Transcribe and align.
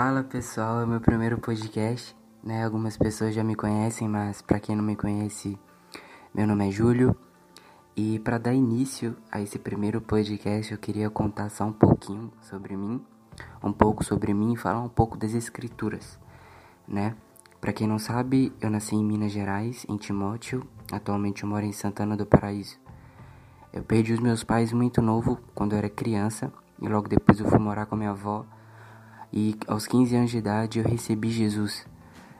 Fala 0.00 0.22
pessoal, 0.22 0.80
é 0.80 0.86
meu 0.86 1.00
primeiro 1.00 1.38
podcast, 1.38 2.16
né? 2.40 2.64
Algumas 2.64 2.96
pessoas 2.96 3.34
já 3.34 3.42
me 3.42 3.56
conhecem, 3.56 4.06
mas 4.06 4.40
para 4.40 4.60
quem 4.60 4.76
não 4.76 4.84
me 4.84 4.94
conhece, 4.94 5.58
meu 6.32 6.46
nome 6.46 6.68
é 6.68 6.70
Júlio. 6.70 7.16
E 7.96 8.20
para 8.20 8.38
dar 8.38 8.54
início 8.54 9.16
a 9.28 9.40
esse 9.40 9.58
primeiro 9.58 10.00
podcast, 10.00 10.70
eu 10.70 10.78
queria 10.78 11.10
contar 11.10 11.48
só 11.48 11.64
um 11.64 11.72
pouquinho 11.72 12.32
sobre 12.40 12.76
mim, 12.76 13.04
um 13.60 13.72
pouco 13.72 14.04
sobre 14.04 14.32
mim 14.32 14.52
e 14.52 14.56
falar 14.56 14.80
um 14.80 14.88
pouco 14.88 15.16
das 15.16 15.34
escrituras, 15.34 16.16
né? 16.86 17.16
Para 17.60 17.72
quem 17.72 17.88
não 17.88 17.98
sabe, 17.98 18.52
eu 18.60 18.70
nasci 18.70 18.94
em 18.94 19.04
Minas 19.04 19.32
Gerais, 19.32 19.84
em 19.88 19.96
Timóteo. 19.96 20.64
Atualmente 20.92 21.42
eu 21.42 21.48
moro 21.48 21.64
em 21.66 21.72
Santana 21.72 22.16
do 22.16 22.24
Paraíso. 22.24 22.78
Eu 23.72 23.82
perdi 23.82 24.12
os 24.12 24.20
meus 24.20 24.44
pais 24.44 24.72
muito 24.72 25.02
novo, 25.02 25.40
quando 25.56 25.72
eu 25.72 25.78
era 25.78 25.90
criança, 25.90 26.52
e 26.80 26.88
logo 26.88 27.08
depois 27.08 27.40
eu 27.40 27.48
fui 27.50 27.58
morar 27.58 27.86
com 27.86 27.96
minha 27.96 28.10
avó 28.10 28.46
e 29.32 29.56
aos 29.66 29.86
15 29.86 30.16
anos 30.16 30.30
de 30.30 30.38
idade 30.38 30.78
eu 30.78 30.84
recebi 30.84 31.30
Jesus. 31.30 31.86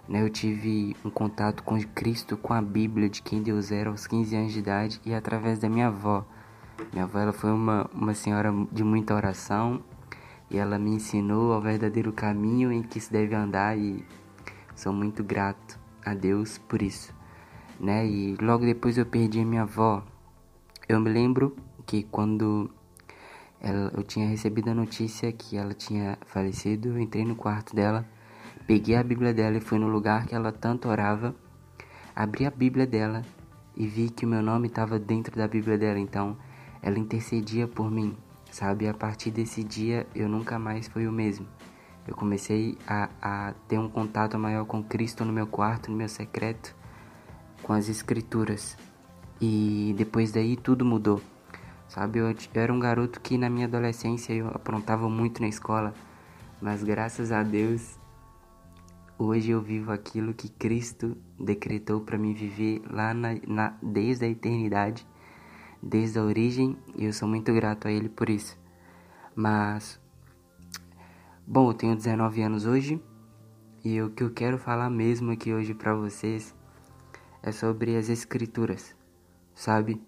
Né? 0.09 0.23
Eu 0.23 0.31
tive 0.31 0.97
um 1.05 1.11
contato 1.11 1.63
com 1.63 1.79
Cristo, 1.81 2.37
com 2.37 2.55
a 2.55 2.63
Bíblia, 2.63 3.09
de 3.09 3.21
quem 3.21 3.43
Deus 3.43 3.71
era 3.71 3.91
aos 3.91 4.07
15 4.07 4.35
anos 4.35 4.53
de 4.53 4.59
idade 4.59 5.01
e 5.05 5.13
através 5.13 5.59
da 5.59 5.69
minha 5.69 5.89
avó. 5.89 6.25
Minha 6.93 7.05
avó 7.05 7.19
ela 7.19 7.33
foi 7.33 7.51
uma, 7.51 7.91
uma 7.93 8.15
senhora 8.15 8.51
de 8.73 8.83
muita 8.83 9.15
oração 9.15 9.83
e 10.51 10.57
ela 10.57 10.79
me 10.79 10.91
ensinou 10.91 11.53
ao 11.53 11.61
verdadeiro 11.61 12.13
caminho 12.13 12.73
em 12.73 12.83
que 12.83 12.99
se 13.01 13.13
deve 13.13 13.35
andar 13.35 13.77
e 13.77 14.05
sou 14.75 14.93
muito 14.93 15.23
grato 15.23 15.79
a 16.05 16.15
Deus 16.15 16.57
por 16.57 16.81
isso. 16.81 17.13
Né? 17.79 18.07
E 18.07 18.37
logo 18.41 18.65
depois 18.65 18.97
eu 18.97 19.05
perdi 19.05 19.45
minha 19.45 19.63
avó. 19.63 20.03
Eu 20.89 20.99
me 21.01 21.11
lembro 21.11 21.55
que 21.85 22.03
quando 22.05 22.71
ela, 23.61 23.93
eu 23.97 24.03
tinha 24.03 24.29
recebido 24.29 24.71
a 24.71 24.75
notícia 24.75 25.33
que 25.33 25.57
ela 25.57 25.75
tinha 25.75 26.19
falecido. 26.27 26.89
Eu 26.89 26.99
entrei 26.99 27.25
no 27.25 27.35
quarto 27.35 27.75
dela, 27.75 28.07
peguei 28.67 28.97
a 28.97 29.03
Bíblia 29.03 29.35
dela 29.35 29.57
e 29.57 29.61
fui 29.61 29.79
no 29.79 29.89
lugar 29.89 30.27
que 30.27 30.35
ela 30.35 30.53
tanto 30.53 30.89
orava. 30.89 31.35
Abri 32.15 32.47
a 32.47 32.51
Bíblia 32.51 32.87
dela 32.87 33.23
e 33.77 33.87
vi 33.87 34.11
que 34.11 34.25
o 34.25 34.29
meu 34.29 34.43
nome 34.43 34.69
estava 34.69 34.99
dentro 34.99 35.37
da 35.37 35.49
Bíblia 35.49 35.77
dela. 35.77 35.99
Então, 35.99 36.37
ela 36.83 36.99
intercedia 36.99 37.67
por 37.67 37.91
mim, 37.91 38.17
sabe? 38.51 38.89
A 38.89 38.95
partir 38.95 39.31
desse 39.31 39.65
dia, 39.65 40.07
eu 40.15 40.29
nunca 40.29 40.59
mais 40.59 40.89
fui 40.89 41.07
o 41.07 41.13
mesmo. 41.13 41.47
Eu 42.07 42.15
comecei 42.15 42.79
a, 42.87 43.11
a 43.21 43.55
ter 43.69 43.79
um 43.79 43.89
contato 43.89 44.39
maior 44.39 44.65
com 44.65 44.83
Cristo 44.83 45.25
no 45.25 45.33
meu 45.33 45.47
quarto, 45.47 45.91
no 45.91 45.97
meu 45.97 46.09
secreto, 46.09 46.75
com 47.63 47.73
as 47.73 47.89
Escrituras. 47.89 48.79
E 49.41 49.95
depois 49.97 50.33
daí 50.33 50.57
tudo 50.57 50.85
mudou. 50.85 51.21
Sabe, 51.89 52.19
eu, 52.19 52.35
era 52.55 52.73
um 52.73 52.79
garoto 52.79 53.19
que 53.21 53.39
na 53.39 53.49
minha 53.49 53.67
adolescência 53.67 54.35
eu 54.35 54.49
aprontava 54.49 55.09
muito 55.09 55.41
na 55.41 55.49
escola, 55.49 55.95
mas 56.61 56.83
graças 56.83 57.33
a 57.33 57.43
Deus 57.43 57.99
hoje 59.19 59.51
eu 59.51 59.61
vivo 59.61 59.91
aquilo 59.91 60.33
que 60.33 60.49
Cristo 60.49 61.17
decretou 61.39 62.01
para 62.01 62.17
mim 62.17 62.35
viver 62.35 62.83
lá 62.89 63.13
na, 63.13 63.31
na, 63.47 63.75
desde 63.83 64.27
a 64.27 64.29
eternidade, 64.29 65.07
desde 65.83 66.19
a 66.19 66.23
origem, 66.23 66.77
e 66.95 67.07
eu 67.07 67.13
sou 67.13 67.27
muito 67.27 67.53
grato 67.53 67.89
a 67.89 67.91
Ele 67.91 68.09
por 68.09 68.29
isso. 68.29 68.57
Mas, 69.35 70.01
bom, 71.47 71.71
eu 71.71 71.75
tenho 71.75 71.97
19 71.97 72.43
anos 72.43 72.67
hoje, 72.67 73.03
e 73.85 74.01
o 74.03 74.11
que 74.11 74.23
eu 74.23 74.31
quero 74.31 74.59
falar 74.59 74.91
mesmo 74.91 75.33
aqui 75.33 75.53
hoje 75.53 75.75
para 75.75 75.95
vocês 75.95 76.55
é 77.43 77.51
sobre 77.51 77.97
as 77.97 78.09
Escrituras, 78.09 78.95
sabe? 79.55 80.01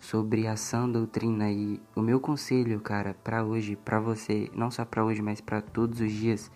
Sobre 0.00 0.46
a 0.46 0.56
sã 0.56 0.88
doutrina 0.88 1.52
e 1.52 1.80
o 1.94 2.00
meu 2.00 2.18
conselho, 2.18 2.80
cara, 2.80 3.14
para 3.22 3.44
hoje, 3.44 3.76
para 3.76 4.00
você, 4.00 4.50
não 4.54 4.70
só 4.70 4.84
para 4.84 5.04
hoje, 5.04 5.20
mas 5.20 5.42
para 5.42 5.60
todos 5.60 6.00
os 6.00 6.10
dias, 6.10 6.50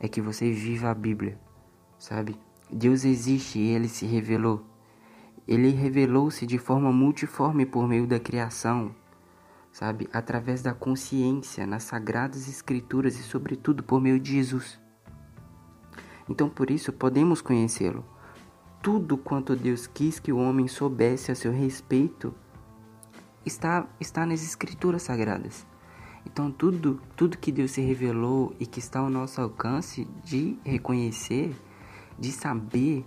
é 0.00 0.08
que 0.08 0.20
você 0.20 0.50
viva 0.50 0.90
a 0.90 0.94
Bíblia, 0.94 1.38
sabe? 1.96 2.36
Deus 2.68 3.04
existe 3.04 3.60
e 3.60 3.68
ele 3.68 3.88
se 3.88 4.04
revelou. 4.04 4.66
Ele 5.46 5.70
revelou-se 5.70 6.44
de 6.44 6.58
forma 6.58 6.92
multiforme 6.92 7.64
por 7.64 7.86
meio 7.86 8.04
da 8.04 8.18
criação, 8.18 8.92
sabe? 9.70 10.08
Através 10.12 10.60
da 10.60 10.74
consciência, 10.74 11.64
nas 11.64 11.84
sagradas 11.84 12.48
escrituras 12.48 13.16
e 13.16 13.22
sobretudo 13.22 13.84
por 13.84 14.00
meio 14.00 14.18
de 14.18 14.32
Jesus. 14.32 14.80
Então, 16.28 16.48
por 16.48 16.68
isso 16.68 16.92
podemos 16.92 17.40
conhecê-lo. 17.40 18.04
Tudo 18.82 19.16
quanto 19.16 19.54
Deus 19.54 19.86
quis 19.86 20.18
que 20.18 20.32
o 20.32 20.38
homem 20.38 20.66
soubesse 20.66 21.30
a 21.30 21.36
seu 21.36 21.52
respeito 21.52 22.34
está, 23.46 23.86
está 24.00 24.26
nas 24.26 24.42
escrituras 24.42 25.02
sagradas. 25.02 25.64
Então 26.26 26.50
tudo, 26.50 27.00
tudo 27.14 27.38
que 27.38 27.52
Deus 27.52 27.70
se 27.70 27.80
revelou 27.80 28.54
e 28.58 28.66
que 28.66 28.80
está 28.80 28.98
ao 28.98 29.08
nosso 29.08 29.40
alcance 29.40 30.04
de 30.24 30.58
reconhecer, 30.64 31.54
de 32.18 32.32
saber, 32.32 33.06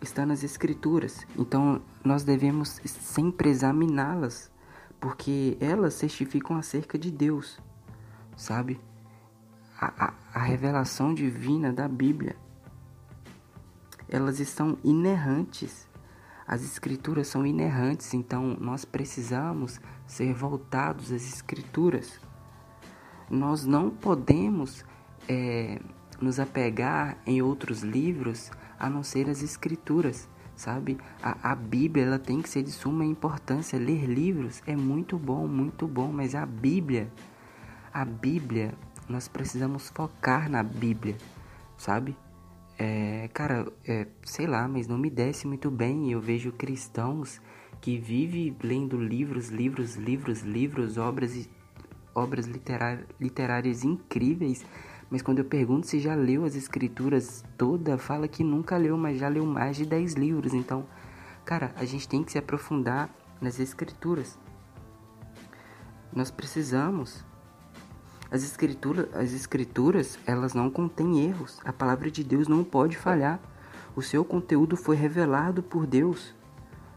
está 0.00 0.24
nas 0.24 0.44
escrituras. 0.44 1.26
Então 1.36 1.82
nós 2.04 2.22
devemos 2.22 2.80
sempre 2.84 3.50
examiná-las, 3.50 4.50
porque 5.00 5.58
elas 5.60 5.98
testificam 5.98 6.56
acerca 6.56 6.96
de 6.96 7.10
Deus, 7.10 7.60
sabe? 8.36 8.80
A, 9.78 10.06
a, 10.06 10.14
a 10.32 10.42
revelação 10.42 11.12
divina 11.12 11.72
da 11.72 11.88
Bíblia. 11.88 12.36
Elas 14.08 14.38
estão 14.38 14.78
inerrantes 14.84 15.86
as 16.46 16.62
escrituras 16.62 17.26
são 17.26 17.44
inerrantes, 17.44 18.14
então 18.14 18.56
nós 18.60 18.84
precisamos 18.84 19.80
ser 20.06 20.32
voltados 20.32 21.10
às 21.10 21.26
escrituras. 21.26 22.20
Nós 23.28 23.66
não 23.66 23.90
podemos 23.90 24.84
é, 25.28 25.80
nos 26.20 26.38
apegar 26.38 27.18
em 27.26 27.42
outros 27.42 27.82
livros 27.82 28.50
a 28.78 28.88
não 28.88 29.02
ser 29.02 29.28
as 29.28 29.42
escrituras, 29.42 30.28
sabe? 30.54 30.98
A, 31.20 31.52
a 31.52 31.54
Bíblia 31.56 32.04
ela 32.04 32.18
tem 32.18 32.40
que 32.40 32.48
ser 32.48 32.62
de 32.62 32.70
suma 32.70 33.04
importância. 33.04 33.76
Ler 33.76 34.06
livros 34.06 34.62
é 34.66 34.76
muito 34.76 35.18
bom, 35.18 35.48
muito 35.48 35.88
bom, 35.88 36.12
mas 36.12 36.36
a 36.36 36.46
Bíblia, 36.46 37.12
a 37.92 38.04
Bíblia, 38.04 38.72
nós 39.08 39.26
precisamos 39.26 39.88
focar 39.88 40.48
na 40.48 40.62
Bíblia, 40.62 41.16
sabe? 41.76 42.16
É, 42.78 43.28
cara, 43.32 43.66
é, 43.86 44.06
sei 44.24 44.46
lá, 44.46 44.68
mas 44.68 44.86
não 44.86 44.98
me 44.98 45.08
desce 45.08 45.46
muito 45.46 45.70
bem. 45.70 46.10
Eu 46.10 46.20
vejo 46.20 46.52
cristãos 46.52 47.40
que 47.80 47.98
vivem 47.98 48.56
lendo 48.62 48.98
livros, 48.98 49.48
livros, 49.48 49.96
livros, 49.96 50.42
livros, 50.42 50.98
obras, 50.98 51.48
obras 52.14 52.46
literárias 53.18 53.84
incríveis. 53.84 54.64
Mas 55.08 55.22
quando 55.22 55.38
eu 55.38 55.44
pergunto 55.44 55.86
se 55.86 56.00
já 56.00 56.14
leu 56.14 56.44
as 56.44 56.54
escrituras 56.54 57.44
toda, 57.56 57.96
fala 57.96 58.26
que 58.26 58.42
nunca 58.42 58.76
leu, 58.76 58.96
mas 58.96 59.18
já 59.18 59.28
leu 59.28 59.46
mais 59.46 59.76
de 59.76 59.86
10 59.86 60.14
livros. 60.14 60.52
Então, 60.52 60.86
cara, 61.44 61.72
a 61.76 61.84
gente 61.84 62.08
tem 62.08 62.24
que 62.24 62.32
se 62.32 62.38
aprofundar 62.38 63.08
nas 63.40 63.60
escrituras. 63.60 64.38
Nós 66.12 66.30
precisamos 66.30 67.24
as 68.36 68.44
escrituras, 68.44 69.08
as 69.14 69.32
escrituras, 69.32 70.18
elas 70.26 70.52
não 70.52 70.68
contêm 70.70 71.24
erros. 71.24 71.58
A 71.64 71.72
palavra 71.72 72.10
de 72.10 72.22
Deus 72.22 72.46
não 72.46 72.62
pode 72.62 72.94
falhar. 72.94 73.40
O 73.96 74.02
seu 74.02 74.22
conteúdo 74.26 74.76
foi 74.76 74.94
revelado 74.94 75.62
por 75.62 75.86
Deus. 75.86 76.34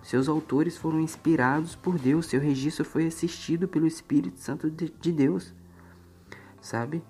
Seus 0.03 0.27
autores 0.27 0.77
foram 0.77 1.00
inspirados 1.00 1.75
por 1.75 1.97
Deus. 1.97 2.25
Seu 2.25 2.41
registro 2.41 2.83
foi 2.83 3.07
assistido 3.07 3.69
pelo 3.69 3.88
Espírito 3.88 4.38
Santo 4.41 4.69
de 4.69 5.11
Deus. 5.13 5.53
Sabe? 6.59 7.01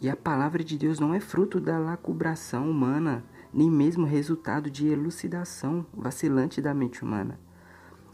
E 0.00 0.08
a 0.08 0.14
palavra 0.14 0.62
de 0.62 0.78
Deus 0.78 1.00
não 1.00 1.12
é 1.12 1.18
fruto 1.18 1.58
da 1.58 1.76
lacubração 1.76 2.70
humana, 2.70 3.24
nem 3.52 3.68
mesmo 3.68 4.06
resultado 4.06 4.70
de 4.70 4.86
elucidação 4.86 5.84
vacilante 5.92 6.62
da 6.62 6.72
mente 6.72 7.02
humana. 7.02 7.38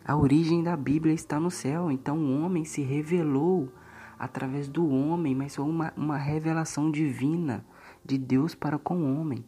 A 0.03 0.16
origem 0.16 0.62
da 0.62 0.74
Bíblia 0.74 1.12
está 1.12 1.38
no 1.38 1.50
céu, 1.50 1.91
então 1.91 2.16
o 2.16 2.42
homem 2.42 2.64
se 2.64 2.80
revelou 2.80 3.71
através 4.18 4.68
do 4.68 4.89
homem, 4.89 5.34
mas 5.34 5.57
foi 5.57 5.65
uma, 5.65 5.92
uma 5.97 6.16
revelação 6.16 6.91
divina 6.91 7.65
de 8.04 8.16
Deus 8.16 8.54
para 8.54 8.78
com 8.78 8.97
o 8.97 9.21
homem, 9.21 9.45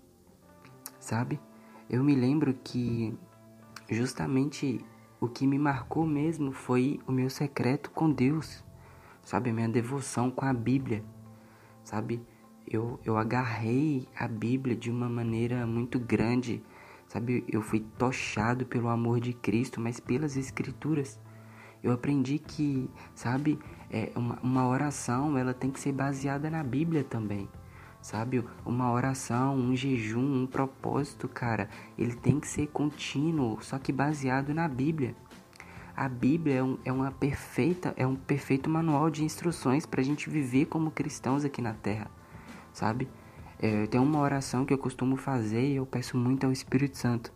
sabe? 0.98 1.40
Eu 1.88 2.04
me 2.04 2.14
lembro 2.14 2.52
que 2.52 3.16
justamente 3.88 4.84
o 5.20 5.28
que 5.28 5.46
me 5.46 5.58
marcou 5.58 6.06
mesmo 6.06 6.52
foi 6.52 7.00
o 7.06 7.12
meu 7.12 7.30
secreto 7.30 7.90
com 7.90 8.10
Deus, 8.10 8.64
sabe? 9.22 9.50
A 9.50 9.52
minha 9.52 9.68
devoção 9.68 10.30
com 10.30 10.44
a 10.44 10.52
Bíblia, 10.52 11.04
sabe? 11.82 12.20
Eu, 12.66 13.00
eu 13.04 13.16
agarrei 13.16 14.06
a 14.14 14.28
Bíblia 14.28 14.76
de 14.76 14.90
uma 14.90 15.08
maneira 15.08 15.66
muito 15.66 15.98
grande, 15.98 16.62
sabe? 17.06 17.44
Eu 17.48 17.62
fui 17.62 17.80
tochado 17.96 18.66
pelo 18.66 18.88
amor 18.88 19.20
de 19.20 19.32
Cristo, 19.32 19.80
mas 19.80 19.98
pelas 19.98 20.36
Escrituras. 20.36 21.18
Eu 21.82 21.92
aprendi 21.92 22.38
que, 22.38 22.90
sabe, 23.14 23.58
é, 23.90 24.10
uma, 24.14 24.38
uma 24.42 24.68
oração 24.68 25.36
ela 25.36 25.54
tem 25.54 25.70
que 25.70 25.80
ser 25.80 25.92
baseada 25.92 26.50
na 26.50 26.62
Bíblia 26.62 27.04
também. 27.04 27.48
Sabe, 28.00 28.44
uma 28.64 28.92
oração, 28.92 29.56
um 29.56 29.74
jejum, 29.74 30.42
um 30.42 30.46
propósito, 30.46 31.28
cara, 31.28 31.68
ele 31.98 32.14
tem 32.14 32.38
que 32.38 32.46
ser 32.46 32.68
contínuo, 32.68 33.58
só 33.60 33.76
que 33.78 33.92
baseado 33.92 34.54
na 34.54 34.68
Bíblia. 34.68 35.16
A 35.96 36.08
Bíblia 36.08 36.58
é, 36.58 36.62
um, 36.62 36.78
é 36.84 36.92
uma 36.92 37.10
perfeita, 37.10 37.92
é 37.96 38.06
um 38.06 38.14
perfeito 38.14 38.70
manual 38.70 39.10
de 39.10 39.24
instruções 39.24 39.84
para 39.84 40.00
a 40.00 40.04
gente 40.04 40.30
viver 40.30 40.66
como 40.66 40.92
cristãos 40.92 41.44
aqui 41.44 41.60
na 41.60 41.74
Terra, 41.74 42.08
sabe? 42.72 43.08
É, 43.58 43.88
tem 43.88 44.00
uma 44.00 44.20
oração 44.20 44.64
que 44.64 44.72
eu 44.72 44.78
costumo 44.78 45.16
fazer 45.16 45.68
e 45.68 45.74
eu 45.74 45.84
peço 45.84 46.16
muito 46.16 46.46
ao 46.46 46.52
Espírito 46.52 46.96
Santo. 46.96 47.32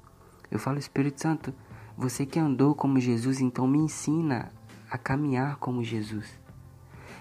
Eu 0.49 0.61
falo, 0.61 0.79
Espírito 0.79 1.21
Santo, 1.21 1.53
você 1.97 2.25
que 2.25 2.39
andou 2.39 2.73
como 2.73 3.01
Jesus, 3.01 3.41
então 3.41 3.67
me 3.67 3.79
ensina 3.79 4.53
a 4.89 4.97
caminhar 4.97 5.57
como 5.57 5.83
Jesus. 5.83 6.42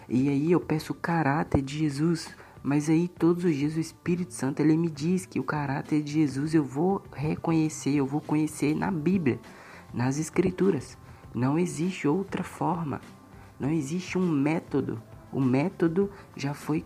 E 0.09 0.29
aí 0.29 0.51
eu 0.51 0.59
peço 0.59 0.93
o 0.93 0.95
caráter 0.95 1.61
de 1.61 1.77
Jesus, 1.77 2.35
mas 2.63 2.89
aí 2.89 3.07
todos 3.07 3.45
os 3.45 3.55
dias 3.55 3.75
o 3.75 3.79
Espírito 3.79 4.33
Santo 4.33 4.59
ele 4.59 4.75
me 4.75 4.89
diz 4.89 5.25
que 5.25 5.39
o 5.39 5.43
caráter 5.43 6.01
de 6.01 6.13
Jesus 6.13 6.53
eu 6.53 6.63
vou 6.63 7.01
reconhecer, 7.13 7.95
eu 7.95 8.05
vou 8.05 8.21
conhecer 8.21 8.75
na 8.75 8.91
Bíblia, 8.91 9.39
nas 9.93 10.17
Escrituras. 10.17 10.97
Não 11.33 11.57
existe 11.57 12.07
outra 12.07 12.43
forma, 12.43 12.99
não 13.59 13.69
existe 13.69 14.17
um 14.17 14.27
método. 14.29 15.01
O 15.31 15.39
método 15.39 16.11
já 16.35 16.53
foi 16.53 16.85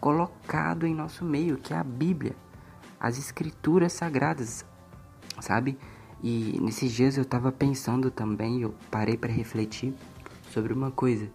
colocado 0.00 0.86
em 0.86 0.94
nosso 0.94 1.24
meio, 1.24 1.56
que 1.56 1.72
é 1.72 1.76
a 1.76 1.84
Bíblia, 1.84 2.34
as 2.98 3.18
Escrituras 3.18 3.92
sagradas, 3.92 4.64
sabe? 5.40 5.78
E 6.22 6.58
nesses 6.60 6.90
dias 6.90 7.16
eu 7.16 7.22
estava 7.22 7.52
pensando 7.52 8.10
também, 8.10 8.62
eu 8.62 8.74
parei 8.90 9.16
para 9.16 9.32
refletir 9.32 9.94
sobre 10.50 10.72
uma 10.72 10.90
coisa. 10.90 11.30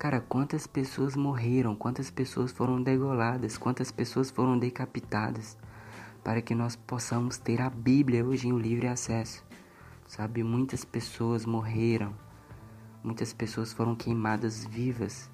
Cara, 0.00 0.18
quantas 0.18 0.66
pessoas 0.66 1.14
morreram, 1.14 1.76
quantas 1.76 2.10
pessoas 2.10 2.50
foram 2.50 2.82
degoladas, 2.82 3.58
quantas 3.58 3.90
pessoas 3.90 4.30
foram 4.30 4.58
decapitadas 4.58 5.58
para 6.24 6.40
que 6.40 6.54
nós 6.54 6.74
possamos 6.74 7.36
ter 7.36 7.60
a 7.60 7.68
Bíblia 7.68 8.24
hoje 8.24 8.48
em 8.48 8.58
livre 8.58 8.86
acesso. 8.88 9.44
Sabe, 10.08 10.42
muitas 10.42 10.86
pessoas 10.86 11.44
morreram, 11.44 12.14
muitas 13.04 13.34
pessoas 13.34 13.74
foram 13.74 13.94
queimadas 13.94 14.64
vivas 14.64 15.28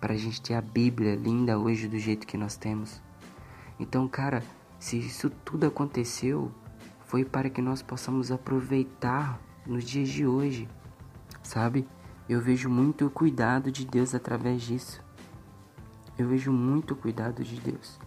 para 0.00 0.14
a 0.14 0.16
gente 0.16 0.40
ter 0.40 0.54
a 0.54 0.62
Bíblia 0.62 1.16
linda 1.16 1.58
hoje 1.58 1.88
do 1.88 1.98
jeito 1.98 2.24
que 2.24 2.38
nós 2.38 2.56
temos. 2.56 3.02
Então, 3.80 4.06
cara, 4.06 4.44
se 4.78 4.96
isso 4.96 5.28
tudo 5.44 5.66
aconteceu, 5.66 6.52
foi 7.00 7.24
para 7.24 7.50
que 7.50 7.60
nós 7.60 7.82
possamos 7.82 8.30
aproveitar 8.30 9.40
nos 9.66 9.82
dias 9.82 10.08
de 10.08 10.24
hoje, 10.24 10.68
sabe? 11.42 11.84
Eu 12.26 12.40
vejo 12.40 12.70
muito 12.70 13.10
cuidado 13.10 13.70
de 13.70 13.84
Deus 13.84 14.14
através 14.14 14.62
disso. 14.62 15.02
Eu 16.18 16.26
vejo 16.26 16.50
muito 16.50 16.96
cuidado 16.96 17.44
de 17.44 17.60
Deus. 17.60 17.98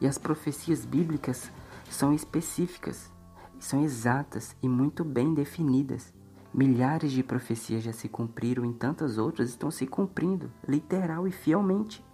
E 0.00 0.08
as 0.08 0.18
profecias 0.18 0.84
bíblicas 0.84 1.52
são 1.88 2.12
específicas, 2.12 3.12
são 3.60 3.84
exatas 3.84 4.56
e 4.60 4.68
muito 4.68 5.04
bem 5.04 5.32
definidas. 5.32 6.12
Milhares 6.52 7.12
de 7.12 7.22
profecias 7.22 7.84
já 7.84 7.92
se 7.92 8.08
cumpriram 8.08 8.64
e 8.64 8.72
tantas 8.72 9.18
outras 9.18 9.50
estão 9.50 9.70
se 9.70 9.86
cumprindo, 9.86 10.50
literal 10.66 11.28
e 11.28 11.30
fielmente. 11.30 12.04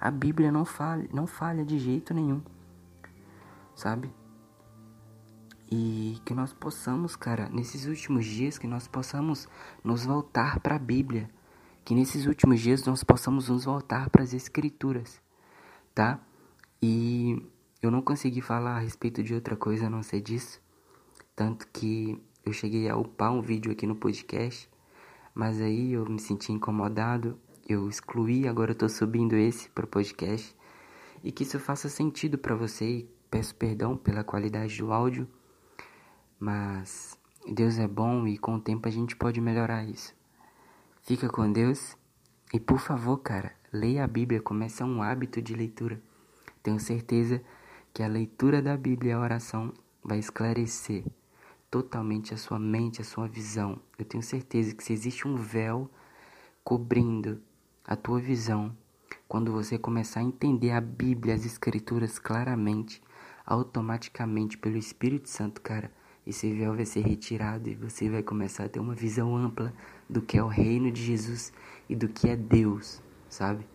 A 0.00 0.12
Bíblia 0.12 0.52
não 0.52 0.64
falha, 0.64 1.08
não 1.12 1.26
falha 1.26 1.64
de 1.64 1.76
jeito 1.76 2.14
nenhum. 2.14 2.40
Sabe? 3.74 4.12
E 5.70 6.18
que 6.24 6.34
nós 6.34 6.52
possamos, 6.52 7.14
cara, 7.14 7.48
nesses 7.48 7.86
últimos 7.86 8.26
dias, 8.26 8.58
que 8.58 8.66
nós 8.66 8.88
possamos 8.88 9.48
nos 9.84 10.04
voltar 10.04 10.58
para 10.58 10.74
a 10.74 10.78
Bíblia. 10.78 11.30
Que 11.84 11.94
nesses 11.94 12.26
últimos 12.26 12.60
dias 12.60 12.84
nós 12.84 13.04
possamos 13.04 13.48
nos 13.48 13.64
voltar 13.64 14.10
para 14.10 14.22
as 14.22 14.34
Escrituras, 14.34 15.22
tá? 15.94 16.20
E 16.82 17.40
eu 17.80 17.90
não 17.90 18.02
consegui 18.02 18.40
falar 18.40 18.76
a 18.76 18.80
respeito 18.80 19.22
de 19.22 19.32
outra 19.32 19.56
coisa 19.56 19.86
a 19.86 19.90
não 19.90 20.02
ser 20.02 20.20
disso. 20.20 20.60
Tanto 21.36 21.68
que 21.68 22.20
eu 22.44 22.52
cheguei 22.52 22.88
a 22.88 22.96
upar 22.96 23.32
um 23.32 23.40
vídeo 23.40 23.70
aqui 23.70 23.86
no 23.86 23.94
podcast, 23.94 24.68
mas 25.34 25.60
aí 25.60 25.92
eu 25.92 26.04
me 26.04 26.18
senti 26.18 26.52
incomodado, 26.52 27.38
eu 27.68 27.88
excluí, 27.88 28.48
agora 28.48 28.72
eu 28.72 28.76
tô 28.76 28.88
subindo 28.88 29.36
esse 29.36 29.70
para 29.70 29.84
o 29.84 29.88
podcast. 29.88 30.54
E 31.22 31.30
que 31.30 31.44
isso 31.44 31.58
faça 31.60 31.88
sentido 31.88 32.36
para 32.36 32.56
você 32.56 32.84
e 32.84 33.10
peço 33.30 33.54
perdão 33.54 33.96
pela 33.96 34.24
qualidade 34.24 34.76
do 34.78 34.92
áudio 34.92 35.28
mas 36.40 37.18
Deus 37.46 37.78
é 37.78 37.86
bom 37.86 38.26
e 38.26 38.38
com 38.38 38.54
o 38.54 38.60
tempo 38.60 38.88
a 38.88 38.90
gente 38.90 39.14
pode 39.14 39.40
melhorar 39.40 39.84
isso. 39.84 40.14
Fica 41.02 41.28
com 41.28 41.52
Deus 41.52 41.96
e 42.52 42.58
por 42.58 42.78
favor, 42.78 43.18
cara, 43.18 43.52
leia 43.70 44.02
a 44.02 44.08
Bíblia, 44.08 44.40
comece 44.40 44.82
um 44.82 45.02
hábito 45.02 45.42
de 45.42 45.54
leitura. 45.54 46.00
Tenho 46.62 46.80
certeza 46.80 47.42
que 47.92 48.02
a 48.02 48.08
leitura 48.08 48.62
da 48.62 48.76
Bíblia 48.76 49.10
e 49.10 49.14
a 49.14 49.20
oração 49.20 49.72
vai 50.02 50.18
esclarecer 50.18 51.04
totalmente 51.70 52.32
a 52.34 52.36
sua 52.36 52.58
mente, 52.58 53.00
a 53.00 53.04
sua 53.04 53.28
visão. 53.28 53.78
Eu 53.98 54.04
tenho 54.04 54.22
certeza 54.22 54.74
que 54.74 54.82
se 54.82 54.92
existe 54.92 55.28
um 55.28 55.36
véu 55.36 55.90
cobrindo 56.64 57.40
a 57.86 57.96
tua 57.96 58.20
visão, 58.20 58.76
quando 59.28 59.52
você 59.52 59.78
começar 59.78 60.20
a 60.20 60.24
entender 60.24 60.70
a 60.70 60.80
Bíblia, 60.80 61.34
as 61.34 61.44
Escrituras 61.44 62.18
claramente, 62.18 63.02
automaticamente 63.44 64.58
pelo 64.58 64.76
Espírito 64.76 65.28
Santo, 65.28 65.60
cara, 65.60 65.90
esse 66.26 66.52
véu 66.52 66.74
vai 66.74 66.84
ser 66.84 67.00
retirado 67.00 67.68
e 67.68 67.74
você 67.74 68.08
vai 68.08 68.22
começar 68.22 68.64
a 68.64 68.68
ter 68.68 68.78
uma 68.78 68.94
visão 68.94 69.36
ampla 69.36 69.72
do 70.08 70.20
que 70.20 70.36
é 70.36 70.42
o 70.42 70.48
reino 70.48 70.90
de 70.90 71.02
Jesus 71.02 71.52
e 71.88 71.96
do 71.96 72.08
que 72.08 72.28
é 72.28 72.36
Deus, 72.36 73.02
sabe? 73.28 73.66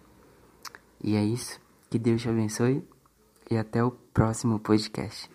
E 1.03 1.15
é 1.15 1.23
isso. 1.23 1.59
Que 1.89 1.99
Deus 1.99 2.21
te 2.21 2.29
abençoe 2.29 2.83
e 3.49 3.57
até 3.57 3.83
o 3.83 3.91
próximo 3.91 4.59
podcast. 4.59 5.29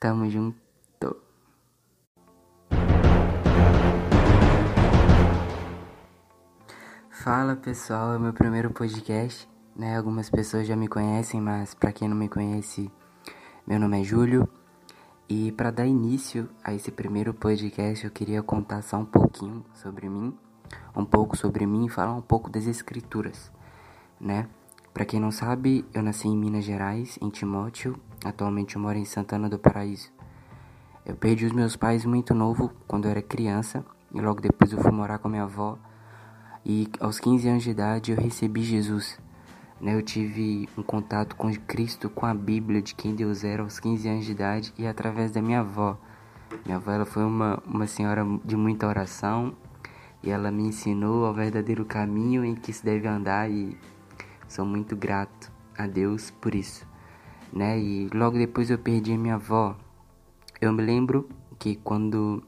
Tamo 0.00 0.28
junto. 0.28 0.64
Fala 7.10 7.56
pessoal, 7.56 8.14
é 8.14 8.18
meu 8.18 8.34
primeiro 8.34 8.70
podcast, 8.70 9.48
né? 9.74 9.96
Algumas 9.96 10.28
pessoas 10.28 10.66
já 10.66 10.76
me 10.76 10.88
conhecem, 10.88 11.40
mas 11.40 11.72
para 11.72 11.90
quem 11.90 12.06
não 12.06 12.16
me 12.16 12.28
conhece, 12.28 12.92
meu 13.66 13.80
nome 13.80 14.00
é 14.00 14.04
Júlio. 14.04 14.46
E 15.26 15.50
para 15.52 15.70
dar 15.70 15.86
início 15.86 16.50
a 16.62 16.74
esse 16.74 16.90
primeiro 16.90 17.32
podcast, 17.32 18.04
eu 18.04 18.10
queria 18.10 18.42
contar 18.42 18.82
só 18.82 18.98
um 18.98 19.06
pouquinho 19.06 19.64
sobre 19.72 20.06
mim, 20.06 20.36
um 20.94 21.04
pouco 21.04 21.34
sobre 21.34 21.64
mim 21.66 21.86
e 21.86 21.88
falar 21.88 22.12
um 22.12 22.20
pouco 22.20 22.50
das 22.50 22.66
escrituras, 22.66 23.50
né? 24.20 24.46
Para 24.92 25.06
quem 25.06 25.18
não 25.18 25.30
sabe, 25.30 25.82
eu 25.94 26.02
nasci 26.02 26.28
em 26.28 26.36
Minas 26.36 26.64
Gerais, 26.64 27.18
em 27.22 27.30
Timóteo. 27.30 27.98
Atualmente 28.22 28.76
eu 28.76 28.82
moro 28.82 28.98
em 28.98 29.04
Santana 29.06 29.48
do 29.48 29.58
Paraíso. 29.58 30.12
Eu 31.06 31.16
perdi 31.16 31.46
os 31.46 31.52
meus 31.52 31.74
pais 31.74 32.04
muito 32.04 32.34
novo, 32.34 32.70
quando 32.86 33.06
eu 33.06 33.10
era 33.10 33.22
criança, 33.22 33.84
e 34.12 34.20
logo 34.20 34.42
depois 34.42 34.72
eu 34.72 34.80
fui 34.80 34.92
morar 34.92 35.18
com 35.18 35.28
minha 35.28 35.44
avó. 35.44 35.78
E 36.64 36.88
aos 37.00 37.18
15 37.18 37.48
anos 37.48 37.62
de 37.62 37.70
idade 37.70 38.12
eu 38.12 38.18
recebi 38.18 38.62
Jesus. 38.62 39.18
Né, 39.84 39.94
eu 39.94 40.00
tive 40.00 40.66
um 40.78 40.82
contato 40.82 41.36
com 41.36 41.54
Cristo, 41.54 42.08
com 42.08 42.24
a 42.24 42.32
Bíblia, 42.32 42.80
de 42.80 42.94
quem 42.94 43.14
Deus 43.14 43.44
era 43.44 43.62
aos 43.62 43.78
15 43.78 44.08
anos 44.08 44.24
de 44.24 44.32
idade 44.32 44.72
e 44.78 44.86
através 44.86 45.30
da 45.30 45.42
minha 45.42 45.60
avó. 45.60 45.98
Minha 46.64 46.78
avó 46.78 46.90
ela 46.90 47.04
foi 47.04 47.22
uma, 47.22 47.62
uma 47.66 47.86
senhora 47.86 48.24
de 48.42 48.56
muita 48.56 48.88
oração 48.88 49.54
e 50.22 50.30
ela 50.30 50.50
me 50.50 50.62
ensinou 50.62 51.26
ao 51.26 51.34
verdadeiro 51.34 51.84
caminho 51.84 52.42
em 52.46 52.54
que 52.54 52.72
se 52.72 52.82
deve 52.82 53.06
andar 53.06 53.50
e 53.50 53.76
sou 54.48 54.64
muito 54.64 54.96
grato 54.96 55.52
a 55.76 55.86
Deus 55.86 56.30
por 56.30 56.54
isso. 56.54 56.88
Né? 57.52 57.78
E 57.78 58.08
logo 58.14 58.38
depois 58.38 58.70
eu 58.70 58.78
perdi 58.78 59.12
a 59.12 59.18
minha 59.18 59.34
avó. 59.34 59.76
Eu 60.62 60.72
me 60.72 60.82
lembro 60.82 61.28
que 61.58 61.76
quando 61.76 62.42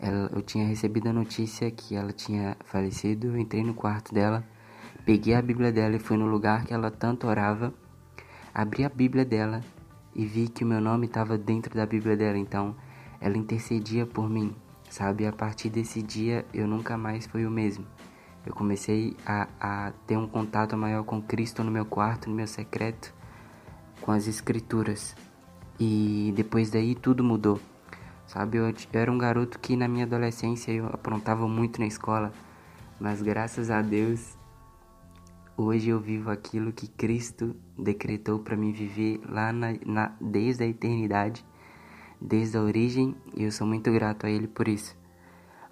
ela, 0.00 0.28
eu 0.34 0.42
tinha 0.42 0.66
recebido 0.66 1.10
a 1.10 1.12
notícia 1.12 1.70
que 1.70 1.94
ela 1.94 2.12
tinha 2.12 2.56
falecido, 2.64 3.28
eu 3.28 3.38
entrei 3.38 3.62
no 3.62 3.72
quarto 3.72 4.12
dela 4.12 4.44
Peguei 5.04 5.34
a 5.34 5.40
Bíblia 5.40 5.72
dela 5.72 5.96
e 5.96 5.98
fui 5.98 6.16
no 6.16 6.26
lugar 6.26 6.66
que 6.66 6.74
ela 6.74 6.90
tanto 6.90 7.26
orava. 7.26 7.72
Abri 8.54 8.84
a 8.84 8.88
Bíblia 8.88 9.24
dela 9.24 9.62
e 10.14 10.26
vi 10.26 10.48
que 10.48 10.62
o 10.62 10.66
meu 10.66 10.80
nome 10.80 11.06
estava 11.06 11.38
dentro 11.38 11.74
da 11.74 11.86
Bíblia 11.86 12.16
dela. 12.16 12.36
Então, 12.36 12.76
ela 13.18 13.38
intercedia 13.38 14.04
por 14.04 14.28
mim, 14.28 14.54
sabe? 14.90 15.26
A 15.26 15.32
partir 15.32 15.70
desse 15.70 16.02
dia, 16.02 16.44
eu 16.52 16.66
nunca 16.66 16.98
mais 16.98 17.26
fui 17.26 17.46
o 17.46 17.50
mesmo. 17.50 17.86
Eu 18.44 18.54
comecei 18.54 19.16
a, 19.24 19.48
a 19.58 19.92
ter 20.06 20.18
um 20.18 20.26
contato 20.26 20.76
maior 20.76 21.02
com 21.02 21.20
Cristo 21.20 21.64
no 21.64 21.70
meu 21.70 21.86
quarto, 21.86 22.28
no 22.28 22.36
meu 22.36 22.46
secreto, 22.46 23.12
com 24.02 24.12
as 24.12 24.26
Escrituras. 24.26 25.16
E 25.78 26.32
depois 26.36 26.70
daí 26.70 26.94
tudo 26.94 27.24
mudou. 27.24 27.58
Sabe, 28.26 28.58
eu, 28.58 28.68
eu 28.68 28.74
era 28.92 29.10
um 29.10 29.18
garoto 29.18 29.58
que 29.58 29.76
na 29.76 29.88
minha 29.88 30.04
adolescência 30.04 30.70
eu 30.70 30.86
aprontava 30.86 31.48
muito 31.48 31.80
na 31.80 31.86
escola, 31.86 32.32
mas 33.00 33.20
graças 33.22 33.70
a 33.70 33.82
Deus 33.82 34.38
Hoje 35.62 35.90
eu 35.90 36.00
vivo 36.00 36.30
aquilo 36.30 36.72
que 36.72 36.88
Cristo 36.88 37.54
decretou 37.78 38.38
para 38.38 38.56
mim 38.56 38.72
viver 38.72 39.20
lá 39.28 39.52
na, 39.52 39.74
na, 39.84 40.16
desde 40.18 40.64
a 40.64 40.66
eternidade, 40.66 41.44
desde 42.18 42.56
a 42.56 42.62
origem, 42.62 43.14
e 43.36 43.44
eu 43.44 43.52
sou 43.52 43.66
muito 43.66 43.92
grato 43.92 44.24
a 44.24 44.30
Ele 44.30 44.48
por 44.48 44.66
isso. 44.66 44.96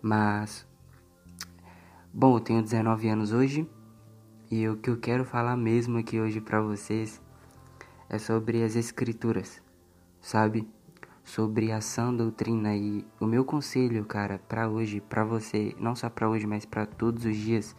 Mas, 0.03 0.69
bom, 2.13 2.37
eu 2.37 2.41
tenho 2.41 2.63
19 2.63 3.09
anos 3.09 3.33
hoje, 3.33 3.67
e 4.51 4.69
o 4.69 4.77
que 4.77 4.91
eu 4.91 4.99
quero 4.99 5.25
falar 5.25 5.57
mesmo 5.57 5.97
aqui 5.97 6.21
hoje 6.21 6.39
para 6.39 6.61
vocês 6.61 7.19
é 8.11 8.19
sobre 8.19 8.63
as 8.63 8.77
Escrituras, 8.77 9.63
sabe? 10.21 10.69
Sobre 11.25 11.73
a 11.73 11.81
sã 11.81 12.13
doutrina 12.13 12.77
e 12.77 13.07
o 13.19 13.25
meu 13.25 13.43
conselho, 13.43 14.05
cara, 14.05 14.39
para 14.39 14.69
hoje, 14.69 15.01
para 15.01 15.25
você, 15.25 15.75
não 15.81 15.97
só 15.97 16.11
para 16.11 16.29
hoje, 16.29 16.47
mas 16.47 16.67
para 16.67 16.85
todos 16.85 17.25
os 17.25 17.35
dias 17.35 17.75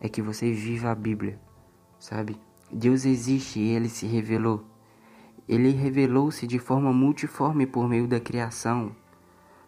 é 0.00 0.08
que 0.08 0.22
você 0.22 0.50
viva 0.50 0.90
a 0.90 0.94
Bíblia, 0.94 1.38
sabe? 1.98 2.40
Deus 2.72 3.04
existe 3.04 3.60
e 3.60 3.68
ele 3.68 3.88
se 3.88 4.06
revelou. 4.06 4.64
Ele 5.46 5.70
revelou-se 5.70 6.46
de 6.46 6.58
forma 6.58 6.92
multiforme 6.92 7.66
por 7.66 7.88
meio 7.88 8.08
da 8.08 8.18
criação, 8.18 8.94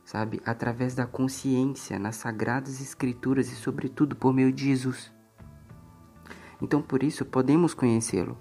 sabe? 0.04 0.40
Através 0.46 0.94
da 0.94 1.06
consciência, 1.06 1.98
nas 1.98 2.16
sagradas 2.16 2.80
escrituras 2.80 3.50
e, 3.50 3.56
sobretudo, 3.56 4.16
por 4.16 4.32
meio 4.32 4.52
de 4.52 4.64
Jesus. 4.64 5.12
Então, 6.60 6.80
por 6.80 7.02
isso, 7.02 7.24
podemos 7.24 7.74
conhecê-lo. 7.74 8.38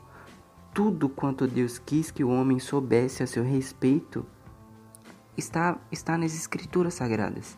Tudo 0.74 1.10
quanto 1.10 1.48
Deus 1.48 1.80
quis 1.80 2.12
que 2.12 2.24
o 2.24 2.30
homem 2.30 2.60
soubesse 2.60 3.24
a 3.24 3.28
seu 3.28 3.44
respeito 3.44 4.26
está, 5.36 5.78
está 5.92 6.18
nas 6.18 6.34
escrituras 6.34 6.94
sagradas. 6.94 7.58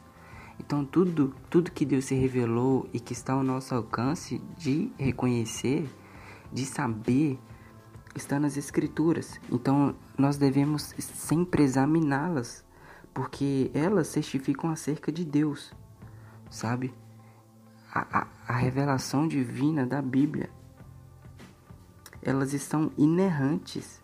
Então, 0.60 0.86
tudo, 0.86 1.36
tudo 1.50 1.72
que 1.72 1.86
Deus 1.86 2.05
se 2.05 2.15
revelou 2.15 2.88
e 2.93 3.00
que 3.00 3.13
está 3.13 3.33
ao 3.33 3.43
nosso 3.43 3.74
alcance 3.74 4.39
de 4.57 4.91
reconhecer, 4.98 5.89
de 6.51 6.65
saber, 6.65 7.39
está 8.15 8.39
nas 8.39 8.57
Escrituras. 8.57 9.39
Então, 9.51 9.95
nós 10.17 10.38
devemos 10.38 10.93
sempre 11.00 11.63
examiná-las, 11.63 12.63
porque 13.13 13.72
elas 13.74 14.07
certificam 14.07 14.69
acerca 14.69 15.12
de 15.12 15.25
Deus, 15.25 15.74
sabe? 16.50 16.93
A, 17.91 18.19
a, 18.19 18.27
a 18.48 18.53
revelação 18.53 19.27
divina 19.27 19.86
da 19.86 20.01
Bíblia. 20.01 20.50
Elas 22.22 22.53
estão 22.53 22.91
inerrantes. 22.98 24.01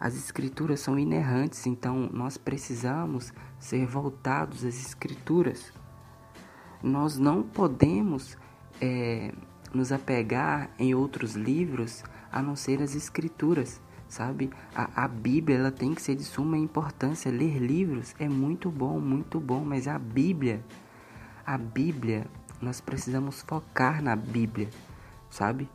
As 0.00 0.16
Escrituras 0.16 0.80
são 0.80 0.98
inerrantes, 0.98 1.66
então 1.66 2.10
nós 2.12 2.36
precisamos 2.36 3.32
ser 3.58 3.86
voltados 3.86 4.64
às 4.64 4.74
Escrituras. 4.74 5.72
Nós 6.82 7.18
não 7.18 7.42
podemos 7.42 8.36
é, 8.80 9.32
nos 9.72 9.92
apegar 9.92 10.70
em 10.78 10.94
outros 10.94 11.34
livros 11.34 12.02
a 12.30 12.42
não 12.42 12.56
ser 12.56 12.82
as 12.82 12.94
escrituras, 12.94 13.80
sabe? 14.08 14.50
A, 14.74 15.04
a 15.04 15.08
Bíblia 15.08 15.58
ela 15.58 15.70
tem 15.70 15.94
que 15.94 16.02
ser 16.02 16.16
de 16.16 16.24
suma 16.24 16.58
importância. 16.58 17.30
Ler 17.30 17.58
livros 17.58 18.14
é 18.18 18.28
muito 18.28 18.70
bom, 18.70 18.98
muito 18.98 19.38
bom, 19.38 19.64
mas 19.64 19.86
a 19.86 19.98
Bíblia, 19.98 20.64
a 21.46 21.56
Bíblia, 21.56 22.26
nós 22.60 22.80
precisamos 22.80 23.42
focar 23.42 24.02
na 24.02 24.16
Bíblia, 24.16 24.68
sabe? 25.30 25.68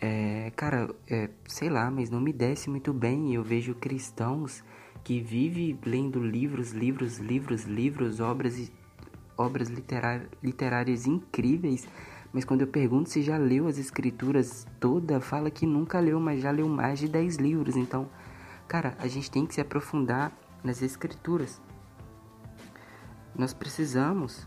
É, 0.00 0.52
cara, 0.56 0.92
é, 1.08 1.30
sei 1.46 1.70
lá, 1.70 1.90
mas 1.90 2.10
não 2.10 2.20
me 2.20 2.32
desce 2.32 2.68
muito 2.68 2.92
bem. 2.92 3.32
Eu 3.34 3.44
vejo 3.44 3.74
cristãos 3.74 4.64
que 5.04 5.20
vivem 5.20 5.78
lendo 5.84 6.20
livros, 6.20 6.72
livros, 6.72 7.18
livros, 7.18 7.64
livros, 7.64 8.18
obras, 8.18 8.70
obras 9.42 9.68
literárias 10.42 11.06
incríveis 11.06 11.86
mas 12.32 12.46
quando 12.46 12.62
eu 12.62 12.66
pergunto 12.66 13.10
se 13.10 13.20
já 13.20 13.36
leu 13.36 13.66
as 13.66 13.76
escrituras 13.76 14.66
toda, 14.80 15.20
fala 15.20 15.50
que 15.50 15.66
nunca 15.66 16.00
leu, 16.00 16.18
mas 16.18 16.40
já 16.40 16.50
leu 16.50 16.66
mais 16.66 16.98
de 16.98 17.06
10 17.06 17.36
livros. 17.36 17.76
Então, 17.76 18.08
cara, 18.66 18.96
a 18.98 19.06
gente 19.06 19.30
tem 19.30 19.44
que 19.44 19.54
se 19.54 19.60
aprofundar 19.60 20.32
nas 20.64 20.80
escrituras. 20.80 21.60
Nós 23.36 23.52
precisamos. 23.52 24.46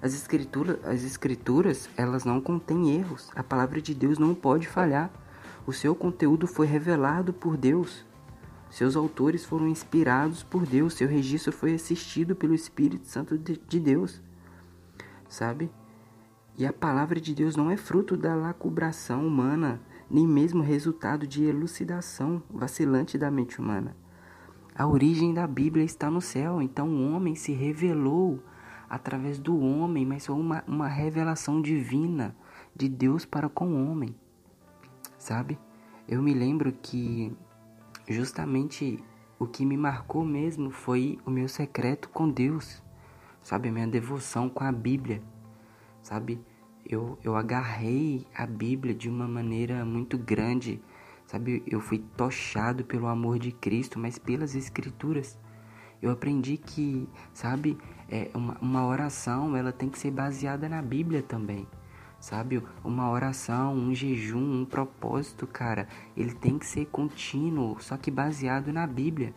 As 0.00 0.14
escrituras, 0.14 0.82
as 0.86 1.02
escrituras, 1.02 1.90
elas 1.94 2.24
não 2.24 2.40
contêm 2.40 2.96
erros. 2.96 3.30
A 3.36 3.42
palavra 3.42 3.82
de 3.82 3.94
Deus 3.94 4.18
não 4.18 4.34
pode 4.34 4.66
falhar. 4.66 5.10
O 5.66 5.74
seu 5.74 5.94
conteúdo 5.94 6.46
foi 6.46 6.66
revelado 6.66 7.34
por 7.34 7.58
Deus. 7.58 8.06
Seus 8.70 8.94
autores 8.94 9.44
foram 9.44 9.66
inspirados 9.66 10.44
por 10.44 10.64
Deus. 10.64 10.94
Seu 10.94 11.08
registro 11.08 11.52
foi 11.52 11.74
assistido 11.74 12.36
pelo 12.36 12.54
Espírito 12.54 13.06
Santo 13.06 13.36
de 13.36 13.80
Deus. 13.80 14.22
Sabe? 15.28 15.70
E 16.56 16.64
a 16.64 16.72
palavra 16.72 17.20
de 17.20 17.34
Deus 17.34 17.56
não 17.56 17.70
é 17.70 17.76
fruto 17.76 18.16
da 18.16 18.34
lacubração 18.34 19.26
humana, 19.26 19.80
nem 20.08 20.26
mesmo 20.26 20.62
resultado 20.62 21.26
de 21.26 21.44
elucidação 21.44 22.42
vacilante 22.48 23.18
da 23.18 23.30
mente 23.30 23.58
humana. 23.60 23.96
A 24.74 24.86
origem 24.86 25.34
da 25.34 25.46
Bíblia 25.46 25.84
está 25.84 26.10
no 26.10 26.20
céu, 26.20 26.62
então 26.62 26.88
o 26.88 27.12
homem 27.12 27.34
se 27.34 27.52
revelou 27.52 28.42
através 28.88 29.38
do 29.38 29.58
homem, 29.58 30.06
mas 30.06 30.26
foi 30.26 30.34
uma, 30.34 30.64
uma 30.66 30.88
revelação 30.88 31.60
divina 31.60 32.36
de 32.74 32.88
Deus 32.88 33.24
para 33.24 33.48
com 33.48 33.68
o 33.68 33.90
homem. 33.90 34.14
Sabe? 35.18 35.58
Eu 36.08 36.22
me 36.22 36.34
lembro 36.34 36.72
que 36.72 37.32
justamente 38.10 39.02
o 39.38 39.46
que 39.46 39.64
me 39.64 39.76
marcou 39.76 40.24
mesmo 40.24 40.70
foi 40.70 41.18
o 41.24 41.30
meu 41.30 41.48
secreto 41.48 42.08
com 42.08 42.28
Deus, 42.28 42.82
sabe? 43.42 43.68
A 43.68 43.72
minha 43.72 43.88
devoção 43.88 44.48
com 44.48 44.64
a 44.64 44.72
Bíblia, 44.72 45.22
sabe? 46.02 46.40
eu, 46.90 47.18
eu 47.22 47.36
agarrei 47.36 48.26
a 48.34 48.44
Bíblia 48.44 48.92
de 48.92 49.08
uma 49.08 49.28
maneira 49.28 49.84
muito 49.84 50.18
grande, 50.18 50.82
sabe? 51.24 51.62
Eu 51.66 51.80
fui 51.80 51.98
tochado 52.16 52.84
pelo 52.84 53.06
amor 53.06 53.38
de 53.38 53.52
Cristo, 53.52 53.98
mas 53.98 54.18
pelas 54.18 54.54
Escrituras. 54.56 55.38
Eu 56.02 56.10
aprendi 56.10 56.56
que, 56.56 57.08
sabe, 57.32 57.78
é 58.08 58.30
uma, 58.34 58.56
uma 58.60 58.86
oração 58.86 59.56
ela 59.56 59.70
tem 59.70 59.88
que 59.88 59.98
ser 59.98 60.10
baseada 60.10 60.68
na 60.68 60.82
Bíblia 60.82 61.22
também, 61.22 61.68
sabe? 62.20 62.62
Uma 62.84 63.10
oração, 63.10 63.74
um 63.74 63.94
jejum, 63.94 64.60
um 64.60 64.64
propósito, 64.64 65.46
cara, 65.46 65.88
ele 66.16 66.34
tem 66.34 66.58
que 66.58 66.66
ser 66.66 66.86
contínuo, 66.86 67.80
só 67.80 67.96
que 67.96 68.10
baseado 68.10 68.72
na 68.72 68.86
Bíblia. 68.86 69.34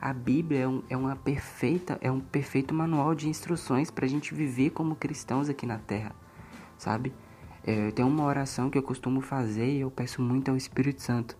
A 0.00 0.12
Bíblia 0.12 0.60
é, 0.60 0.68
um, 0.68 0.82
é 0.88 0.96
uma 0.96 1.16
perfeita, 1.16 1.98
é 2.00 2.10
um 2.10 2.20
perfeito 2.20 2.72
manual 2.72 3.14
de 3.14 3.28
instruções 3.28 3.90
para 3.90 4.04
a 4.04 4.08
gente 4.08 4.34
viver 4.34 4.70
como 4.70 4.94
cristãos 4.94 5.48
aqui 5.48 5.66
na 5.66 5.78
Terra 5.78 6.14
sabe? 6.78 7.12
É, 7.64 7.90
tem 7.90 8.04
uma 8.04 8.24
oração 8.24 8.70
que 8.70 8.78
eu 8.78 8.82
costumo 8.82 9.20
fazer 9.20 9.68
e 9.68 9.80
eu 9.80 9.90
peço 9.90 10.22
muito 10.22 10.50
ao 10.50 10.56
Espírito 10.56 11.02
Santo. 11.02 11.36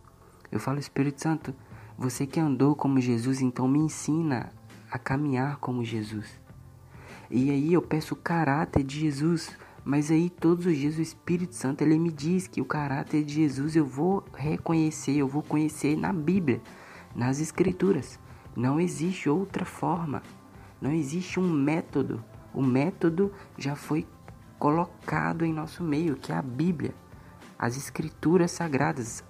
Eu 0.50 0.58
falo, 0.58 0.78
Espírito 0.78 1.22
Santo, 1.22 1.54
você 1.96 2.26
que 2.26 2.40
andou 2.40 2.74
como 2.74 3.00
Jesus, 3.00 3.40
então 3.40 3.68
me 3.68 3.78
ensina 3.78 4.52
a 4.90 4.98
caminhar 4.98 5.56
como 5.58 5.84
Jesus. 5.84 6.40
E 7.30 7.50
aí 7.50 7.72
eu 7.72 7.82
peço 7.82 8.14
o 8.14 8.16
caráter 8.16 8.82
de 8.84 9.00
Jesus, 9.00 9.56
mas 9.86 10.10
aí 10.10 10.28
todos 10.28 10.66
os 10.66 10.76
dias 10.76 10.98
o 10.98 11.00
Espírito 11.00 11.54
Santo 11.54 11.82
ele 11.82 11.96
me 11.96 12.10
diz 12.10 12.48
que 12.48 12.60
o 12.60 12.64
caráter 12.64 13.22
de 13.22 13.34
Jesus 13.34 13.76
eu 13.76 13.86
vou 13.86 14.24
reconhecer, 14.34 15.16
eu 15.16 15.28
vou 15.28 15.44
conhecer 15.44 15.96
na 15.96 16.12
Bíblia, 16.12 16.60
nas 17.14 17.38
Escrituras. 17.38 18.18
Não 18.56 18.80
existe 18.80 19.28
outra 19.28 19.64
forma, 19.64 20.24
não 20.80 20.90
existe 20.90 21.38
um 21.38 21.48
método. 21.48 22.24
O 22.52 22.60
método 22.60 23.32
já 23.56 23.76
foi 23.76 24.04
colocado 24.58 25.44
em 25.44 25.52
nosso 25.52 25.84
meio, 25.84 26.16
que 26.16 26.32
é 26.32 26.34
a 26.34 26.42
Bíblia, 26.42 26.92
as 27.56 27.76
escrituras 27.76 28.50
sagradas, 28.50 29.22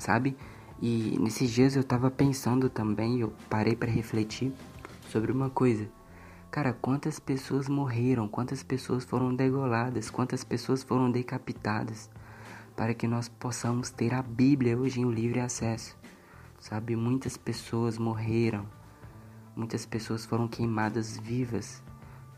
sabe? 0.00 0.36
E 0.82 1.16
nesses 1.20 1.48
dias 1.48 1.76
eu 1.76 1.84
tava 1.84 2.10
pensando 2.10 2.68
também, 2.68 3.20
eu 3.20 3.32
parei 3.48 3.76
para 3.76 3.92
refletir 3.92 4.52
sobre 5.12 5.30
uma 5.30 5.48
coisa. 5.48 5.95
Cara, 6.56 6.72
quantas 6.72 7.20
pessoas 7.20 7.68
morreram, 7.68 8.26
quantas 8.26 8.62
pessoas 8.62 9.04
foram 9.04 9.34
degoladas, 9.34 10.08
quantas 10.08 10.42
pessoas 10.42 10.82
foram 10.82 11.10
decapitadas 11.10 12.08
para 12.74 12.94
que 12.94 13.06
nós 13.06 13.28
possamos 13.28 13.90
ter 13.90 14.14
a 14.14 14.22
Bíblia 14.22 14.74
hoje 14.74 15.02
em 15.02 15.10
livre 15.10 15.38
acesso. 15.38 15.94
Sabe, 16.58 16.96
muitas 16.96 17.36
pessoas 17.36 17.98
morreram, 17.98 18.66
muitas 19.54 19.84
pessoas 19.84 20.24
foram 20.24 20.48
queimadas 20.48 21.18
vivas 21.18 21.82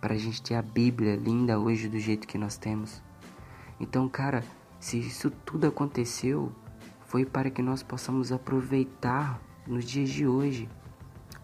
para 0.00 0.14
a 0.14 0.18
gente 0.18 0.42
ter 0.42 0.56
a 0.56 0.62
Bíblia 0.62 1.14
linda 1.14 1.56
hoje 1.56 1.88
do 1.88 2.00
jeito 2.00 2.26
que 2.26 2.36
nós 2.36 2.56
temos. 2.56 3.00
Então, 3.78 4.08
cara, 4.08 4.42
se 4.80 4.98
isso 4.98 5.30
tudo 5.30 5.68
aconteceu, 5.68 6.50
foi 7.06 7.24
para 7.24 7.50
que 7.50 7.62
nós 7.62 7.84
possamos 7.84 8.32
aproveitar 8.32 9.40
nos 9.64 9.84
dias 9.84 10.10
de 10.10 10.26
hoje, 10.26 10.68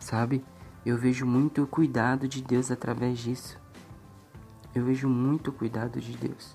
sabe? 0.01 0.43
Eu 0.85 0.99
vejo 0.99 1.25
muito 1.25 1.67
cuidado 1.67 2.29
de 2.29 2.43
Deus 2.43 2.71
através 2.71 3.19
disso. 3.19 3.59
Eu 4.75 4.85
vejo 4.85 5.09
muito 5.09 5.51
cuidado 5.51 5.99
de 5.99 6.15
Deus. 6.15 6.55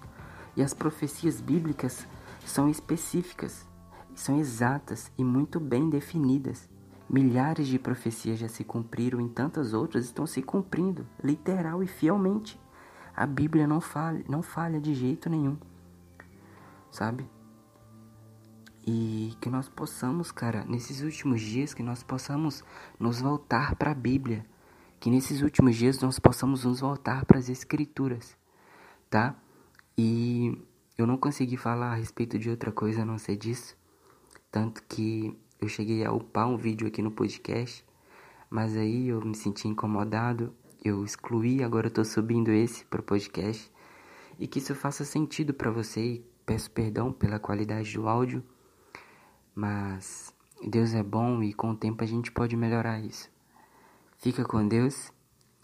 E 0.55 0.61
as 0.61 0.71
profecias 0.71 1.41
bíblicas 1.41 2.05
são 2.45 2.69
específicas, 2.69 3.67
são 4.13 4.37
exatas 4.37 5.11
e 5.17 5.23
muito 5.23 5.59
bem 5.59 5.89
definidas. 5.89 6.69
Milhares 7.09 7.67
de 7.67 7.79
profecias 7.79 8.37
já 8.37 8.47
se 8.47 8.63
cumpriram 8.63 9.19
e 9.19 9.29
tantas 9.29 9.73
outras 9.73 10.05
estão 10.05 10.27
se 10.27 10.43
cumprindo, 10.43 11.07
literal 11.23 11.81
e 11.81 11.87
fielmente. 11.87 12.59
A 13.15 13.25
Bíblia 13.25 13.65
não 13.65 13.81
falha, 13.81 14.23
não 14.29 14.43
falha 14.43 14.79
de 14.79 14.93
jeito 14.93 15.27
nenhum. 15.27 15.57
Sabe? 16.91 17.27
E 18.91 19.35
que 19.39 19.51
nós 19.51 19.69
possamos, 19.69 20.31
cara, 20.31 20.65
nesses 20.65 21.01
últimos 21.01 21.41
dias, 21.41 21.75
que 21.75 21.83
nós 21.83 22.01
possamos 22.01 22.63
nos 22.99 23.21
voltar 23.21 23.75
para 23.75 23.91
a 23.91 23.93
Bíblia. 23.93 24.43
Que 24.99 25.11
nesses 25.11 25.43
últimos 25.43 25.75
dias 25.75 25.99
nós 26.01 26.17
possamos 26.17 26.65
nos 26.65 26.79
voltar 26.79 27.23
para 27.23 27.37
as 27.37 27.49
Escrituras, 27.49 28.35
tá? 29.07 29.39
E 29.95 30.59
eu 30.97 31.05
não 31.05 31.17
consegui 31.17 31.55
falar 31.55 31.91
a 31.91 31.95
respeito 31.95 32.39
de 32.39 32.49
outra 32.49 32.71
coisa 32.71 33.03
a 33.03 33.05
não 33.05 33.19
ser 33.19 33.37
disso. 33.37 33.77
Tanto 34.51 34.81
que 34.89 35.37
eu 35.61 35.67
cheguei 35.67 36.03
a 36.03 36.11
upar 36.11 36.47
um 36.47 36.57
vídeo 36.57 36.87
aqui 36.87 37.03
no 37.03 37.11
podcast, 37.11 37.85
mas 38.49 38.75
aí 38.75 39.09
eu 39.09 39.21
me 39.21 39.35
senti 39.35 39.67
incomodado, 39.67 40.51
eu 40.83 41.03
excluí, 41.03 41.63
agora 41.63 41.87
eu 41.87 41.91
tô 41.91 42.03
subindo 42.03 42.49
esse 42.49 42.83
pro 42.85 43.03
podcast. 43.03 43.71
E 44.39 44.47
que 44.47 44.57
isso 44.57 44.73
faça 44.73 45.05
sentido 45.05 45.53
para 45.53 45.69
você 45.69 46.01
e 46.01 46.25
peço 46.43 46.71
perdão 46.71 47.13
pela 47.13 47.37
qualidade 47.37 47.93
do 47.93 48.09
áudio, 48.09 48.43
mas 49.59 50.33
Deus 50.65 50.93
é 50.93 51.03
bom 51.03 51.43
e 51.43 51.53
com 51.53 51.71
o 51.71 51.75
tempo 51.75 52.01
a 52.01 52.07
gente 52.07 52.31
pode 52.31 52.55
melhorar 52.55 52.97
isso. 53.01 53.29
Fica 54.17 54.45
com 54.45 54.65
Deus 54.65 55.11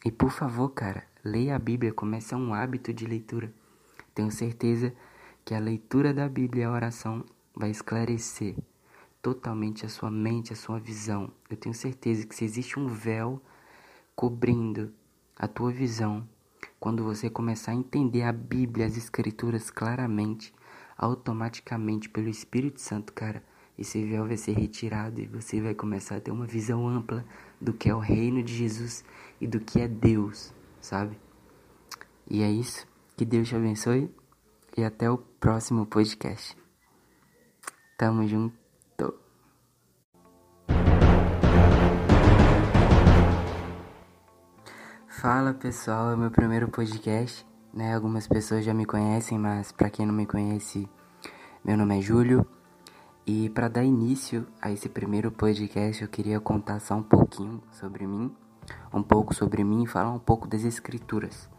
e 0.03 0.11
por 0.11 0.31
favor, 0.31 0.67
cara, 0.71 1.05
leia 1.23 1.55
a 1.55 1.59
Bíblia, 1.59 1.93
comece 1.93 2.35
um 2.35 2.53
hábito 2.53 2.93
de 2.93 3.05
leitura. 3.05 3.53
Tenho 4.13 4.29
certeza 4.29 4.93
que 5.45 5.53
a 5.53 5.59
leitura 5.59 6.13
da 6.13 6.27
Bíblia 6.27 6.63
e 6.63 6.65
a 6.65 6.71
oração 6.71 7.23
vai 7.55 7.69
esclarecer 7.69 8.57
totalmente 9.21 9.85
a 9.85 9.89
sua 9.89 10.11
mente, 10.11 10.51
a 10.51 10.57
sua 10.57 10.77
visão. 10.77 11.31
Eu 11.49 11.55
tenho 11.55 11.73
certeza 11.73 12.27
que 12.27 12.35
se 12.35 12.43
existe 12.43 12.77
um 12.77 12.87
véu 12.87 13.41
cobrindo 14.13 14.93
a 15.37 15.47
tua 15.47 15.71
visão, 15.71 16.27
quando 16.81 17.01
você 17.01 17.29
começar 17.29 17.71
a 17.71 17.75
entender 17.75 18.23
a 18.23 18.33
Bíblia, 18.33 18.87
as 18.87 18.97
Escrituras 18.97 19.69
claramente, 19.69 20.53
automaticamente 20.97 22.09
pelo 22.09 22.27
Espírito 22.27 22.81
Santo, 22.81 23.13
cara, 23.13 23.41
esse 23.77 24.03
véu 24.05 24.25
vai 24.25 24.37
ser 24.37 24.53
retirado 24.53 25.19
e 25.19 25.27
você 25.27 25.61
vai 25.61 25.75
começar 25.75 26.15
a 26.15 26.21
ter 26.21 26.31
uma 26.31 26.45
visão 26.45 26.87
ampla 26.87 27.25
do 27.59 27.73
que 27.73 27.89
é 27.89 27.95
o 27.95 27.99
reino 27.99 28.41
de 28.41 28.55
Jesus 28.55 29.03
e 29.39 29.47
do 29.47 29.59
que 29.59 29.81
é 29.81 29.87
Deus, 29.87 30.53
sabe? 30.79 31.19
E 32.29 32.41
é 32.41 32.49
isso. 32.49 32.87
Que 33.17 33.25
Deus 33.25 33.47
te 33.47 33.55
abençoe 33.55 34.09
e 34.77 34.83
até 34.83 35.09
o 35.09 35.17
próximo 35.17 35.85
podcast. 35.85 36.57
Tamo 37.97 38.27
junto. 38.27 38.55
Fala 45.07 45.53
pessoal, 45.53 46.11
é 46.11 46.15
meu 46.15 46.29
primeiro 46.29 46.69
podcast, 46.69 47.45
né? 47.73 47.95
Algumas 47.95 48.27
pessoas 48.27 48.63
já 48.63 48.73
me 48.73 48.85
conhecem, 48.85 49.39
mas 49.39 49.71
para 49.71 49.89
quem 49.89 50.05
não 50.05 50.13
me 50.13 50.25
conhece, 50.25 50.87
meu 51.63 51.77
nome 51.77 51.97
é 51.97 52.01
Júlio. 52.01 52.54
E 53.27 53.49
para 53.49 53.67
dar 53.67 53.83
início 53.83 54.45
a 54.61 54.71
esse 54.71 54.87
primeiro 54.87 55.31
podcast, 55.31 55.99
eu 55.99 56.07
queria 56.07 56.39
contar 56.39 56.79
só 56.79 56.93
um 56.93 57.01
pouquinho 57.01 57.59
sobre 57.71 58.05
mim, 58.05 58.31
um 58.93 59.01
pouco 59.01 59.33
sobre 59.33 59.63
mim 59.63 59.81
e 59.81 59.87
falar 59.87 60.11
um 60.11 60.19
pouco 60.19 60.47
das 60.47 60.63
escrituras, 60.63 61.49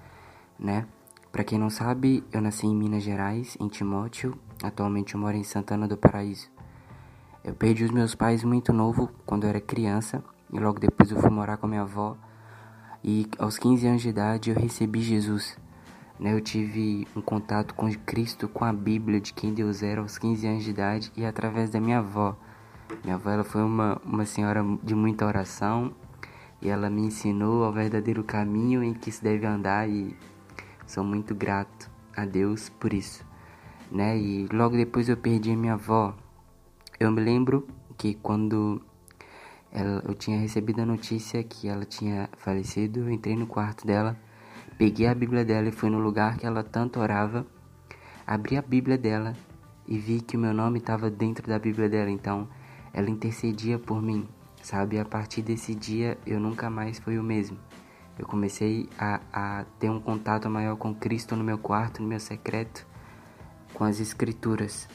né? 0.56 0.86
Para 1.32 1.42
quem 1.42 1.58
não 1.58 1.68
sabe, 1.68 2.22
eu 2.32 2.40
nasci 2.40 2.68
em 2.68 2.74
Minas 2.74 3.02
Gerais, 3.02 3.56
em 3.58 3.66
Timóteo. 3.66 4.38
Atualmente 4.62 5.14
eu 5.14 5.20
moro 5.20 5.36
em 5.36 5.42
Santana 5.42 5.88
do 5.88 5.96
Paraíso. 5.96 6.48
Eu 7.42 7.52
perdi 7.52 7.84
os 7.84 7.90
meus 7.90 8.14
pais 8.14 8.44
muito 8.44 8.72
novo, 8.72 9.10
quando 9.26 9.42
eu 9.42 9.50
era 9.50 9.60
criança, 9.60 10.22
e 10.52 10.60
logo 10.60 10.78
depois 10.78 11.10
eu 11.10 11.20
fui 11.20 11.30
morar 11.30 11.56
com 11.56 11.66
minha 11.66 11.82
avó. 11.82 12.16
E 13.02 13.28
aos 13.40 13.58
15 13.58 13.86
anos 13.88 14.02
de 14.02 14.08
idade 14.08 14.50
eu 14.50 14.56
recebi 14.56 15.02
Jesus. 15.02 15.58
Né, 16.18 16.32
eu 16.32 16.40
tive 16.40 17.06
um 17.14 17.20
contato 17.20 17.74
com 17.74 17.92
Cristo, 17.92 18.48
com 18.48 18.64
a 18.64 18.72
Bíblia, 18.72 19.20
de 19.20 19.34
quem 19.34 19.52
Deus 19.52 19.82
era 19.82 20.00
aos 20.00 20.16
15 20.16 20.46
anos 20.46 20.64
de 20.64 20.70
idade 20.70 21.12
e 21.14 21.26
através 21.26 21.68
da 21.68 21.78
minha 21.78 21.98
avó. 21.98 22.34
Minha 23.04 23.16
avó 23.16 23.30
ela 23.30 23.44
foi 23.44 23.62
uma, 23.62 24.00
uma 24.02 24.24
senhora 24.24 24.64
de 24.82 24.94
muita 24.94 25.26
oração 25.26 25.92
e 26.62 26.70
ela 26.70 26.88
me 26.88 27.02
ensinou 27.02 27.64
ao 27.64 27.72
verdadeiro 27.72 28.24
caminho 28.24 28.82
em 28.82 28.94
que 28.94 29.12
se 29.12 29.22
deve 29.22 29.46
andar 29.46 29.88
e 29.88 30.16
sou 30.86 31.04
muito 31.04 31.34
grato 31.34 31.90
a 32.16 32.24
Deus 32.24 32.70
por 32.70 32.94
isso. 32.94 33.24
Né? 33.90 34.16
E 34.18 34.48
logo 34.50 34.74
depois 34.74 35.10
eu 35.10 35.16
perdi 35.18 35.50
a 35.50 35.56
minha 35.56 35.74
avó. 35.74 36.16
Eu 36.98 37.10
me 37.10 37.20
lembro 37.20 37.68
que 37.98 38.14
quando 38.14 38.80
ela, 39.70 40.02
eu 40.08 40.14
tinha 40.14 40.38
recebido 40.38 40.80
a 40.80 40.86
notícia 40.86 41.42
que 41.44 41.68
ela 41.68 41.84
tinha 41.84 42.30
falecido, 42.38 43.00
eu 43.00 43.10
entrei 43.10 43.36
no 43.36 43.46
quarto 43.46 43.86
dela 43.86 44.16
Peguei 44.78 45.06
a 45.06 45.14
Bíblia 45.14 45.42
dela 45.42 45.70
e 45.70 45.72
fui 45.72 45.88
no 45.88 45.98
lugar 45.98 46.36
que 46.36 46.44
ela 46.44 46.62
tanto 46.62 47.00
orava. 47.00 47.46
Abri 48.26 48.58
a 48.58 48.62
Bíblia 48.62 48.98
dela 48.98 49.34
e 49.88 49.96
vi 49.96 50.20
que 50.20 50.36
o 50.36 50.38
meu 50.38 50.52
nome 50.52 50.80
estava 50.80 51.08
dentro 51.08 51.48
da 51.48 51.58
Bíblia 51.58 51.88
dela, 51.88 52.10
então 52.10 52.46
ela 52.92 53.08
intercedia 53.08 53.78
por 53.78 54.02
mim, 54.02 54.28
sabe? 54.62 54.98
A 54.98 55.04
partir 55.04 55.40
desse 55.40 55.74
dia 55.74 56.18
eu 56.26 56.38
nunca 56.38 56.68
mais 56.68 56.98
fui 56.98 57.18
o 57.18 57.22
mesmo. 57.22 57.56
Eu 58.18 58.26
comecei 58.26 58.86
a, 58.98 59.20
a 59.32 59.64
ter 59.78 59.88
um 59.88 59.98
contato 59.98 60.50
maior 60.50 60.76
com 60.76 60.94
Cristo 60.94 61.34
no 61.34 61.44
meu 61.44 61.56
quarto, 61.56 62.02
no 62.02 62.08
meu 62.08 62.20
secreto, 62.20 62.86
com 63.72 63.82
as 63.82 63.98
Escrituras. 63.98 64.86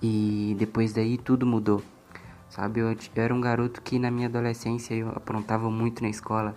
E 0.00 0.54
depois 0.56 0.92
daí 0.92 1.18
tudo 1.18 1.44
mudou, 1.44 1.82
sabe? 2.48 2.78
Eu, 2.78 2.92
eu 2.92 2.96
era 3.16 3.34
um 3.34 3.40
garoto 3.40 3.82
que 3.82 3.98
na 3.98 4.08
minha 4.08 4.28
adolescência 4.28 4.94
eu 4.94 5.08
aprontava 5.08 5.68
muito 5.68 6.00
na 6.00 6.08
escola, 6.08 6.54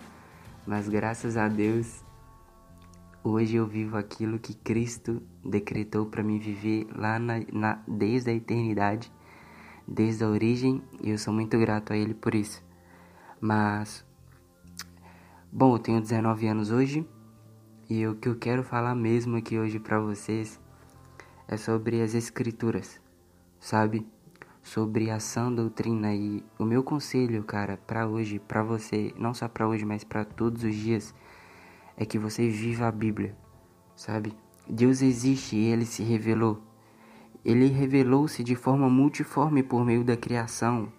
mas 0.64 0.88
graças 0.88 1.36
a 1.36 1.48
Deus 1.48 2.08
Hoje 3.22 3.56
eu 3.56 3.66
vivo 3.66 3.98
aquilo 3.98 4.38
que 4.38 4.54
Cristo 4.54 5.22
decretou 5.44 6.06
para 6.06 6.22
mim 6.22 6.38
viver 6.38 6.86
lá 6.96 7.18
na, 7.18 7.34
na, 7.52 7.82
desde 7.86 8.30
a 8.30 8.32
eternidade, 8.32 9.12
desde 9.86 10.24
a 10.24 10.28
origem, 10.28 10.82
e 11.02 11.10
eu 11.10 11.18
sou 11.18 11.34
muito 11.34 11.58
grato 11.58 11.92
a 11.92 11.96
Ele 11.98 12.14
por 12.14 12.34
isso. 12.34 12.64
Mas, 13.38 14.06
bom, 15.52 15.74
eu 15.74 15.78
tenho 15.78 16.00
19 16.00 16.46
anos 16.46 16.70
hoje, 16.70 17.06
e 17.90 18.06
o 18.06 18.14
que 18.14 18.26
eu 18.26 18.36
quero 18.36 18.64
falar 18.64 18.94
mesmo 18.94 19.36
aqui 19.36 19.58
hoje 19.58 19.78
para 19.78 20.00
vocês 20.00 20.58
é 21.46 21.58
sobre 21.58 22.00
as 22.00 22.14
Escrituras, 22.14 23.02
sabe? 23.58 24.06
Sobre 24.62 25.10
a 25.10 25.20
sã 25.20 25.52
doutrina 25.52 26.14
e 26.14 26.42
o 26.58 26.64
meu 26.64 26.82
conselho, 26.82 27.44
cara, 27.44 27.76
para 27.86 28.08
hoje, 28.08 28.38
para 28.38 28.62
você, 28.62 29.12
não 29.18 29.34
só 29.34 29.46
para 29.46 29.68
hoje, 29.68 29.84
mas 29.84 30.04
para 30.04 30.24
todos 30.24 30.64
os 30.64 30.74
dias 30.74 31.14
é 32.00 32.06
que 32.06 32.18
você 32.18 32.48
viva 32.48 32.88
a 32.88 32.90
Bíblia, 32.90 33.36
sabe? 33.94 34.34
Deus 34.66 35.02
existe 35.02 35.54
e 35.54 35.66
ele 35.66 35.84
se 35.84 36.02
revelou. 36.02 36.62
Ele 37.44 37.66
revelou-se 37.66 38.42
de 38.42 38.56
forma 38.56 38.88
multiforme 38.88 39.62
por 39.62 39.84
meio 39.84 40.02
da 40.02 40.16
criação, 40.16 40.90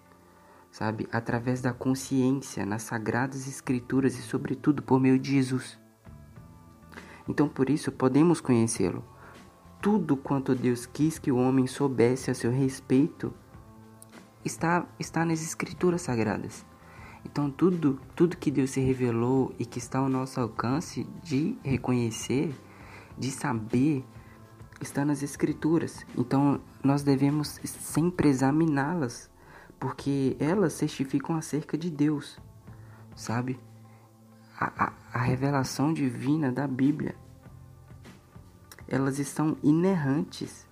sabe? 0.70 1.08
Através 1.10 1.60
da 1.60 1.72
consciência, 1.72 2.64
nas 2.64 2.84
sagradas 2.84 3.48
escrituras 3.48 4.16
e, 4.16 4.22
sobretudo, 4.22 4.80
por 4.80 5.00
meio 5.00 5.18
de 5.18 5.32
Jesus. 5.32 5.76
Então, 7.28 7.48
por 7.48 7.68
isso, 7.68 7.90
podemos 7.90 8.40
conhecê-lo. 8.40 9.04
Tudo 9.80 10.16
quanto 10.16 10.54
Deus 10.54 10.86
quis 10.86 11.18
que 11.18 11.32
o 11.32 11.36
homem 11.36 11.66
soubesse 11.66 12.30
a 12.30 12.34
seu 12.34 12.52
respeito 12.52 13.34
está, 14.44 14.86
está 15.00 15.24
nas 15.24 15.42
escrituras 15.42 16.02
sagradas. 16.02 16.64
Então 17.24 17.50
tudo, 17.50 18.00
tudo 18.14 18.36
que 18.36 18.50
Deus 18.50 18.70
se 18.70 18.80
revelou 18.80 19.54
e 19.58 19.64
que 19.64 19.78
está 19.78 19.98
ao 19.98 20.08
nosso 20.08 20.40
alcance 20.40 21.04
de 21.22 21.56
reconhecer, 21.62 22.54
de 23.16 23.30
saber, 23.30 24.04
está 24.80 25.04
nas 25.04 25.22
escrituras. 25.22 26.04
Então 26.16 26.60
nós 26.82 27.02
devemos 27.02 27.60
sempre 27.64 28.28
examiná-las, 28.28 29.30
porque 29.78 30.36
elas 30.38 30.74
certificam 30.74 31.36
acerca 31.36 31.78
de 31.78 31.90
Deus, 31.90 32.38
sabe? 33.14 33.58
A, 34.58 34.84
a, 34.84 34.92
a 35.12 35.18
revelação 35.18 35.92
divina 35.92 36.52
da 36.52 36.66
Bíblia. 36.66 37.14
Elas 38.86 39.18
estão 39.18 39.56
inerrantes. 39.62 40.66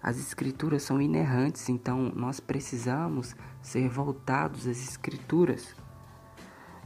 As 0.00 0.16
escrituras 0.18 0.84
são 0.84 1.02
inerrantes, 1.02 1.68
então 1.68 2.12
nós 2.14 2.40
precisamos 2.40 3.34
ser 3.60 3.88
voltados 3.88 4.66
às 4.66 4.78
escrituras 4.78 5.74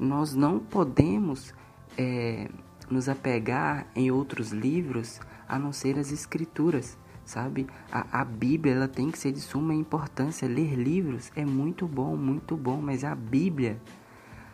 nós 0.03 0.35
não 0.35 0.59
podemos 0.59 1.55
é, 1.97 2.49
nos 2.91 3.09
apegar 3.09 3.87
em 3.95 4.11
outros 4.11 4.51
livros 4.51 5.21
a 5.49 5.59
não 5.59 5.73
ser 5.73 5.97
as 5.99 6.11
escrituras, 6.11 6.99
sabe? 7.25 7.69
A, 7.91 8.21
a 8.21 8.25
Bíblia 8.25 8.75
ela 8.75 8.89
tem 8.89 9.11
que 9.11 9.19
ser 9.19 9.33
de 9.33 9.41
suma 9.41 9.75
importância. 9.75 10.49
Ler 10.49 10.75
livros 10.75 11.31
é 11.37 11.45
muito 11.45 11.87
bom, 11.87 12.17
muito 12.17 12.57
bom, 12.57 12.81
mas 12.81 13.05
a 13.05 13.15
Bíblia, 13.15 13.81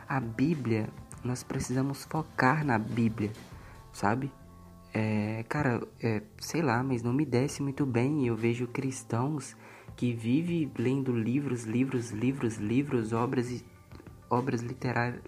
a 0.07 0.21
Bíblia, 0.21 0.91
nós 1.25 1.43
precisamos 1.43 2.05
focar 2.05 2.65
na 2.65 2.79
Bíblia, 2.79 3.33
sabe? 3.93 4.31
É, 4.93 5.45
cara, 5.49 5.83
é, 6.03 6.23
sei 6.39 6.61
lá, 6.61 6.83
mas 6.83 7.03
não 7.03 7.13
me 7.13 7.25
desce 7.25 7.63
muito 7.63 7.87
bem. 7.87 8.27
Eu 8.27 8.37
vejo 8.37 8.67
cristãos 8.67 9.57
que 9.97 10.13
vivem 10.13 10.71
lendo 10.79 11.13
livros, 11.13 11.65
livros, 11.65 12.11
livros, 12.11 12.57
livros, 12.57 13.13
obras 13.13 13.65
obras 14.31 14.62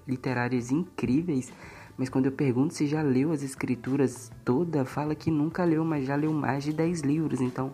literárias 0.06 0.70
incríveis, 0.70 1.52
mas 1.96 2.08
quando 2.08 2.26
eu 2.26 2.32
pergunto 2.32 2.74
se 2.74 2.86
já 2.86 3.02
leu 3.02 3.32
as 3.32 3.42
escrituras 3.42 4.30
toda, 4.44 4.84
fala 4.84 5.14
que 5.14 5.30
nunca 5.30 5.64
leu, 5.64 5.84
mas 5.84 6.06
já 6.06 6.16
leu 6.16 6.32
mais 6.32 6.64
de 6.64 6.72
10 6.72 7.00
livros. 7.00 7.40
Então, 7.40 7.72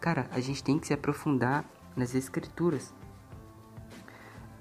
cara, 0.00 0.26
a 0.32 0.40
gente 0.40 0.64
tem 0.64 0.78
que 0.78 0.86
se 0.86 0.94
aprofundar 0.94 1.64
nas 1.94 2.14
escrituras. 2.14 2.94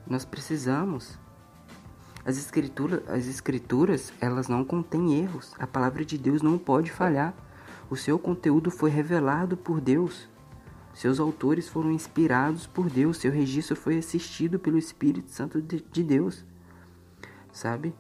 Nós 0.06 0.26
precisamos. 0.26 1.17
As 2.26 2.38
escrituras, 2.38 3.08
as 3.08 3.28
escrituras, 3.28 4.12
elas 4.20 4.50
não 4.50 4.65
contêm 4.65 5.22
erros. 5.22 5.54
A 5.58 5.65
palavra 5.65 6.04
de 6.04 6.17
Deus 6.17 6.41
não 6.41 6.58
pode 6.58 6.91
falhar. 6.91 7.34
O 7.89 7.96
seu 7.96 8.20
conteúdo 8.20 8.70
foi 8.70 8.89
revelado 8.89 9.56
por 9.56 9.80
Deus. 9.80 10.28
Seus 10.98 11.20
autores 11.20 11.70
foram 11.70 11.92
inspirados 11.92 12.66
por 12.66 12.90
Deus, 12.90 13.18
seu 13.18 13.32
registro 13.32 13.76
foi 13.76 14.00
assistido 14.00 14.58
pelo 14.58 14.80
Espírito 14.80 15.30
Santo 15.30 15.62
de 15.62 16.04
Deus, 16.04 16.44
sabe? 17.52 17.94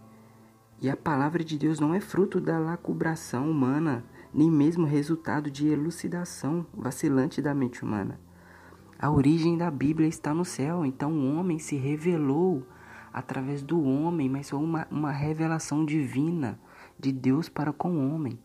E 0.81 0.89
a 0.89 0.97
palavra 0.97 1.43
de 1.43 1.59
Deus 1.59 1.79
não 1.79 1.93
é 1.93 1.99
fruto 1.99 2.41
da 2.41 2.57
lacubração 2.57 3.51
humana, 3.51 4.03
nem 4.33 4.49
mesmo 4.49 4.87
resultado 4.87 5.51
de 5.51 5.67
elucidação 5.67 6.65
vacilante 6.73 7.39
da 7.39 7.53
mente 7.53 7.85
humana. 7.85 8.19
A 8.97 9.11
origem 9.11 9.55
da 9.59 9.69
Bíblia 9.69 10.07
está 10.07 10.33
no 10.33 10.43
céu, 10.43 10.83
então 10.83 11.11
o 11.11 11.37
homem 11.37 11.59
se 11.59 11.75
revelou 11.75 12.65
através 13.13 13.61
do 13.61 13.79
homem, 13.79 14.27
mas 14.27 14.49
foi 14.49 14.57
uma, 14.57 14.87
uma 14.89 15.11
revelação 15.11 15.85
divina 15.85 16.59
de 16.97 17.11
Deus 17.11 17.47
para 17.47 17.71
com 17.71 17.91
o 17.91 18.11
homem, 18.11 18.39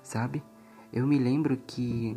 sabe? 0.00 0.44
Eu 0.92 1.08
me 1.08 1.18
lembro 1.18 1.56
que 1.66 2.16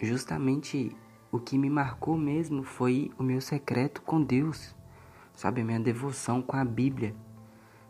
justamente 0.00 0.94
o 1.30 1.38
que 1.38 1.58
me 1.58 1.70
marcou 1.70 2.16
mesmo 2.16 2.62
foi 2.62 3.10
o 3.18 3.22
meu 3.22 3.40
secreto 3.40 4.02
com 4.02 4.22
Deus, 4.22 4.74
sabe? 5.34 5.60
A 5.60 5.64
minha 5.64 5.80
devoção 5.80 6.42
com 6.42 6.56
a 6.56 6.64
Bíblia, 6.64 7.14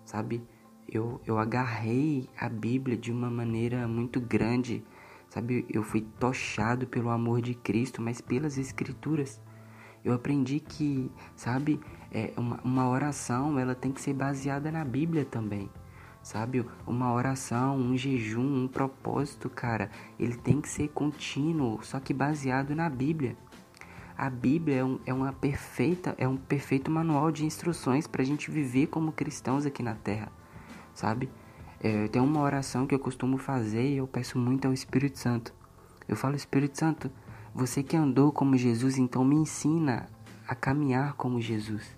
sabe? 0.05 0.43
Eu, 0.89 1.21
eu 1.27 1.39
agarrei 1.39 2.29
a 2.39 2.49
Bíblia 2.49 2.97
de 2.97 3.11
uma 3.11 3.31
maneira 3.31 3.89
muito 3.89 4.21
grande, 4.21 4.85
sabe? 5.29 5.67
Eu 5.69 5.83
fui 5.83 6.03
tochado 6.19 6.87
pelo 6.87 7.11
amor 7.11 7.41
de 7.41 7.55
Cristo, 7.55 8.01
mas 8.01 8.21
pelas 8.21 8.57
Escrituras. 8.59 9.41
Eu 10.05 10.13
aprendi 10.13 10.61
que, 10.61 11.11
sabe, 11.35 11.81
é 12.13 12.33
uma, 12.37 12.61
uma 12.63 12.89
oração 12.89 13.59
ela 13.59 13.75
tem 13.75 13.91
que 13.91 14.01
ser 14.01 14.15
baseada 14.15 14.71
na 14.71 14.85
Bíblia 14.85 15.25
também 15.25 15.69
sabe? 16.27 16.67
Uma 16.85 17.13
oração, 17.13 17.77
um 17.77 17.97
jejum, 17.97 18.65
um 18.65 18.67
propósito, 18.67 19.49
cara, 19.49 19.89
ele 20.19 20.37
tem 20.37 20.61
que 20.61 20.69
ser 20.69 20.89
contínuo, 20.89 21.79
só 21.85 22.01
que 22.01 22.13
baseado 22.13 22.75
na 22.75 22.91
Bíblia. 22.91 23.37
A 24.19 24.29
Bíblia 24.29 24.79
é, 24.79 24.85
um, 24.85 24.99
é 25.07 25.15
uma 25.15 25.33
perfeita, 25.33 26.17
é 26.19 26.27
um 26.27 26.37
perfeito 26.37 26.91
manual 26.91 27.31
de 27.31 27.47
instruções 27.47 28.09
para 28.09 28.23
a 28.23 28.25
gente 28.25 28.51
viver 28.51 28.89
como 28.89 29.13
cristãos 29.13 29.65
aqui 29.65 29.85
na 29.85 29.95
Terra, 29.95 30.33
sabe? 30.93 31.31
É, 31.79 32.09
tem 32.09 32.21
uma 32.21 32.41
oração 32.41 32.89
que 32.89 32.95
eu 32.95 32.99
costumo 32.99 33.39
fazer 33.39 33.89
e 33.89 33.99
eu 33.99 34.09
peço 34.09 34.37
muito 34.37 34.67
ao 34.67 34.75
Espírito 34.75 35.21
Santo. 35.21 35.55
Eu 36.09 36.17
falo, 36.17 36.35
Espírito 36.35 36.77
Santo, 36.77 37.09
você 37.55 37.85
que 37.85 37.97
andou 37.97 38.33
como 38.33 38.57
Jesus, 38.57 38.99
então 38.99 39.25
me 39.25 39.37
ensina 39.37 40.09
a 40.49 40.57
caminhar 40.57 41.13
como 41.13 41.41
Jesus. 41.41 41.97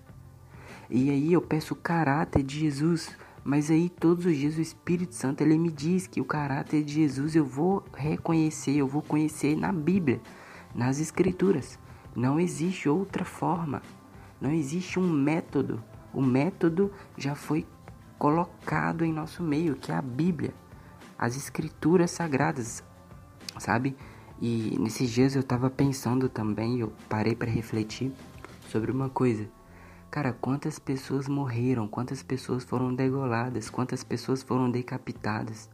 E 0.87 1.09
aí 1.09 1.33
eu 1.33 1.41
peço 1.41 1.73
o 1.73 1.77
caráter 1.77 2.43
de 2.43 2.59
Jesus 2.59 3.17
mas 3.43 3.71
aí 3.71 3.89
todos 3.89 4.25
os 4.25 4.35
dias 4.35 4.57
o 4.57 4.61
Espírito 4.61 5.15
Santo 5.15 5.41
ele 5.41 5.57
me 5.57 5.71
diz 5.71 6.07
que 6.07 6.21
o 6.21 6.25
caráter 6.25 6.83
de 6.83 6.93
Jesus 6.93 7.35
eu 7.35 7.45
vou 7.45 7.83
reconhecer, 7.93 8.75
eu 8.75 8.87
vou 8.87 9.01
conhecer 9.01 9.55
na 9.55 9.71
Bíblia, 9.71 10.21
nas 10.73 10.99
Escrituras. 10.99 11.79
Não 12.15 12.39
existe 12.39 12.89
outra 12.89 13.23
forma, 13.23 13.81
não 14.41 14.51
existe 14.51 14.99
um 14.99 15.09
método. 15.09 15.83
O 16.13 16.21
método 16.21 16.91
já 17.17 17.35
foi 17.35 17.65
colocado 18.17 19.05
em 19.05 19.13
nosso 19.13 19.41
meio, 19.41 19.75
que 19.75 19.91
é 19.91 19.95
a 19.95 20.01
Bíblia, 20.01 20.53
as 21.17 21.37
Escrituras 21.37 22.11
sagradas, 22.11 22.83
sabe? 23.57 23.95
E 24.41 24.77
nesses 24.79 25.09
dias 25.09 25.35
eu 25.35 25.41
estava 25.41 25.69
pensando 25.69 26.27
também, 26.29 26.79
eu 26.79 26.91
parei 27.07 27.35
para 27.35 27.49
refletir 27.49 28.11
sobre 28.69 28.91
uma 28.91 29.09
coisa. 29.09 29.58
Cara, 30.11 30.33
quantas 30.33 30.79
pessoas 30.79 31.27
morreram, 31.27 31.87
quantas 31.87 32.23
pessoas 32.23 32.63
foram 32.63 32.95
degoladas, 32.95 33.69
quantas 33.69 34.03
pessoas 34.03 34.41
foram 34.41 34.69
decapitadas 34.71 35.69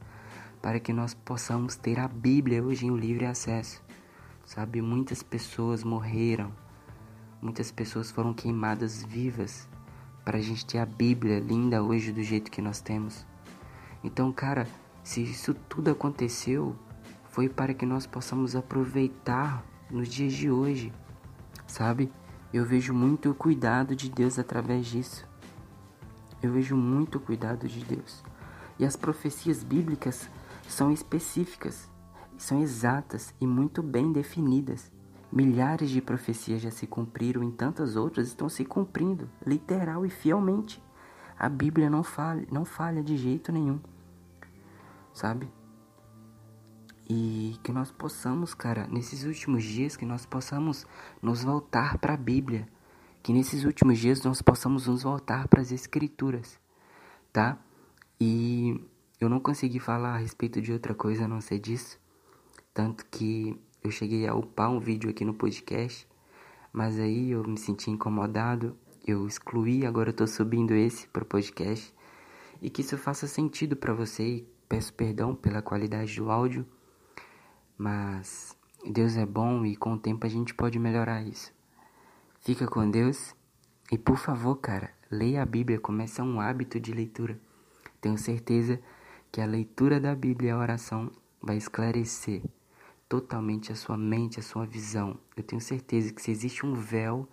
para 0.62 0.78
que 0.78 0.92
nós 0.92 1.14
possamos 1.14 1.78
ter 1.78 1.98
a 1.98 2.08
Bíblia 2.10 2.62
hoje 2.62 2.86
em 2.86 2.98
livre 2.98 3.26
acesso. 3.26 3.82
Sabe, 4.46 4.82
muitas 4.82 5.24
pessoas 5.24 5.86
morreram, 5.86 6.52
muitas 7.42 7.72
pessoas 7.72 8.12
foram 8.12 8.34
queimadas 8.34 9.02
vivas 9.04 9.70
para 10.26 10.38
a 10.38 10.42
gente 10.42 10.66
ter 10.66 10.80
a 10.80 10.86
Bíblia 10.86 11.40
linda 11.40 11.82
hoje 11.82 12.12
do 12.12 12.22
jeito 12.22 12.52
que 12.52 12.62
nós 12.62 12.82
temos. 12.82 13.26
Então, 14.04 14.34
cara, 14.34 14.68
se 15.02 15.24
isso 15.24 15.54
tudo 15.54 15.92
aconteceu, 15.92 16.76
foi 17.30 17.48
para 17.48 17.74
que 17.74 17.86
nós 17.86 18.06
possamos 18.06 18.54
aproveitar 18.54 19.64
nos 19.90 20.10
dias 20.10 20.34
de 20.34 20.52
hoje, 20.52 20.92
sabe? 21.66 22.12
Eu 22.56 22.64
vejo 22.64 22.94
muito 22.94 23.34
cuidado 23.34 23.94
de 23.98 24.10
Deus 24.10 24.40
através 24.40 24.86
disso. 24.86 25.28
Eu 26.42 26.54
vejo 26.54 26.74
muito 26.74 27.20
cuidado 27.20 27.68
de 27.68 27.84
Deus. 27.84 28.24
E 28.80 28.86
as 28.86 28.96
profecias 28.96 29.62
bíblicas 29.62 30.30
são 30.66 30.90
específicas, 30.90 31.92
são 32.38 32.62
exatas 32.62 33.36
e 33.42 33.46
muito 33.46 33.84
bem 33.84 34.10
definidas. 34.10 34.90
Milhares 35.30 35.90
de 35.90 36.02
profecias 36.02 36.62
já 36.62 36.72
se 36.72 36.88
cumpriram 36.88 37.44
e 37.44 37.52
tantas 37.52 37.98
outras 37.98 38.30
estão 38.30 38.48
se 38.48 38.64
cumprindo, 38.64 39.30
literal 39.46 40.06
e 40.06 40.10
fielmente. 40.10 40.82
A 41.38 41.50
Bíblia 41.50 41.90
não 41.90 42.04
falha, 42.04 42.48
não 42.50 42.64
falha 42.64 43.04
de 43.04 43.18
jeito 43.18 43.52
nenhum. 43.52 43.82
Sabe? 45.14 45.52
E 47.08 47.60
que 47.62 47.72
nós 47.72 47.92
possamos, 47.92 48.56
cara, 48.56 48.88
nesses 48.88 49.24
últimos 49.26 49.64
dias, 49.64 49.96
que 49.96 50.06
nós 50.06 50.26
possamos 50.26 50.88
nos 51.22 51.44
voltar 51.44 52.00
para 52.00 52.16
a 52.16 52.18
Bíblia. 52.18 52.68
Que 53.22 53.32
nesses 53.32 53.64
últimos 53.64 54.00
dias 54.00 54.24
nós 54.24 54.42
possamos 54.42 54.88
nos 54.88 55.04
voltar 55.04 55.48
para 55.48 55.62
as 55.62 55.72
Escrituras, 55.72 56.60
tá? 57.32 57.60
E 58.20 58.80
eu 59.20 59.30
não 59.30 59.40
consegui 59.40 59.80
falar 59.80 60.16
a 60.16 60.18
respeito 60.18 60.62
de 60.62 60.72
outra 60.72 60.96
coisa 60.96 61.26
a 61.26 61.28
não 61.28 61.42
ser 61.42 61.60
disso. 61.60 62.00
Tanto 62.74 63.06
que 63.06 63.60
eu 63.84 63.92
cheguei 63.92 64.28
a 64.28 64.34
upar 64.34 64.72
um 64.72 64.80
vídeo 64.80 65.10
aqui 65.10 65.24
no 65.24 65.34
podcast, 65.34 66.08
mas 66.74 67.00
aí 67.00 67.32
eu 67.32 67.44
me 67.44 67.58
senti 67.58 67.92
incomodado, 67.92 68.76
eu 69.06 69.28
excluí, 69.28 69.86
agora 69.86 70.10
eu 70.10 70.14
tô 70.14 70.26
subindo 70.26 70.74
esse 70.74 71.08
para 71.08 71.24
o 71.24 71.28
podcast. 71.28 71.94
E 72.62 72.70
que 72.70 72.82
isso 72.82 72.98
faça 72.98 73.28
sentido 73.28 73.76
para 73.76 73.94
você 73.94 74.24
e 74.24 74.50
peço 74.68 74.92
perdão 74.94 75.36
pela 75.36 75.62
qualidade 75.62 76.16
do 76.16 76.32
áudio 76.32 76.66
mas 77.78 78.56
Deus 78.86 79.18
é 79.18 79.26
bom 79.26 79.66
e 79.66 79.76
com 79.76 79.94
o 79.94 80.00
tempo 80.00 80.26
a 80.26 80.30
gente 80.30 80.54
pode 80.54 80.80
melhorar 80.80 81.22
isso. 81.24 81.54
Fica 82.42 82.68
com 82.68 82.90
Deus 82.90 83.36
e 83.92 83.98
por 83.98 84.18
favor, 84.18 84.56
cara, 84.58 84.92
leia 85.10 85.42
a 85.42 85.46
Bíblia, 85.46 85.80
comece 85.80 86.22
um 86.22 86.40
hábito 86.40 86.80
de 86.80 86.94
leitura. 86.94 87.40
Tenho 88.00 88.18
certeza 88.18 88.80
que 89.32 89.42
a 89.42 89.46
leitura 89.46 90.00
da 90.00 90.16
Bíblia 90.16 90.50
e 90.50 90.52
a 90.52 90.58
oração 90.58 91.12
vai 91.42 91.58
esclarecer 91.58 92.42
totalmente 93.08 93.72
a 93.72 93.76
sua 93.76 93.98
mente, 93.98 94.40
a 94.40 94.44
sua 94.44 94.66
visão. 94.66 95.20
Eu 95.36 95.44
tenho 95.44 95.62
certeza 95.62 96.14
que 96.14 96.22
se 96.22 96.32
existe 96.32 96.66
um 96.66 96.74
véu 96.74 97.28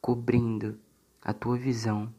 cobrindo 0.00 0.78
a 1.22 1.32
tua 1.32 1.56
visão, 1.56 2.12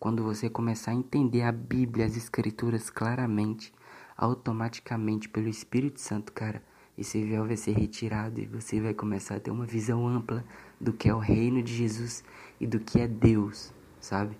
quando 0.00 0.24
você 0.24 0.50
começar 0.50 0.90
a 0.90 0.94
entender 0.94 1.42
a 1.42 1.52
Bíblia, 1.52 2.04
as 2.06 2.16
escrituras 2.16 2.90
claramente, 2.90 3.72
automaticamente 4.16 5.28
pelo 5.28 5.48
Espírito 5.48 6.00
Santo, 6.00 6.32
cara, 6.32 6.62
esse 6.98 7.24
véu 7.24 7.46
vai 7.46 7.56
ser 7.56 7.72
retirado 7.72 8.40
e 8.40 8.46
você 8.46 8.80
vai 8.80 8.92
começar 8.92 9.36
a 9.36 9.40
ter 9.40 9.52
uma 9.52 9.64
visão 9.64 10.08
ampla 10.08 10.44
do 10.80 10.92
que 10.92 11.08
é 11.08 11.14
o 11.14 11.18
reino 11.18 11.62
de 11.62 11.72
Jesus 11.72 12.24
e 12.60 12.66
do 12.66 12.80
que 12.80 13.00
é 13.00 13.06
Deus, 13.06 13.72
sabe? 14.00 14.36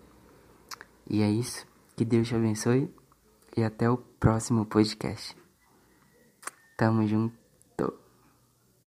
E 1.08 1.22
é 1.22 1.30
isso. 1.30 1.64
Que 1.96 2.04
Deus 2.04 2.26
te 2.26 2.34
abençoe 2.34 2.92
e 3.56 3.62
até 3.62 3.88
o 3.88 3.96
próximo 3.96 4.66
podcast. 4.66 5.36
Tamo 6.76 7.06
junto. 7.06 7.37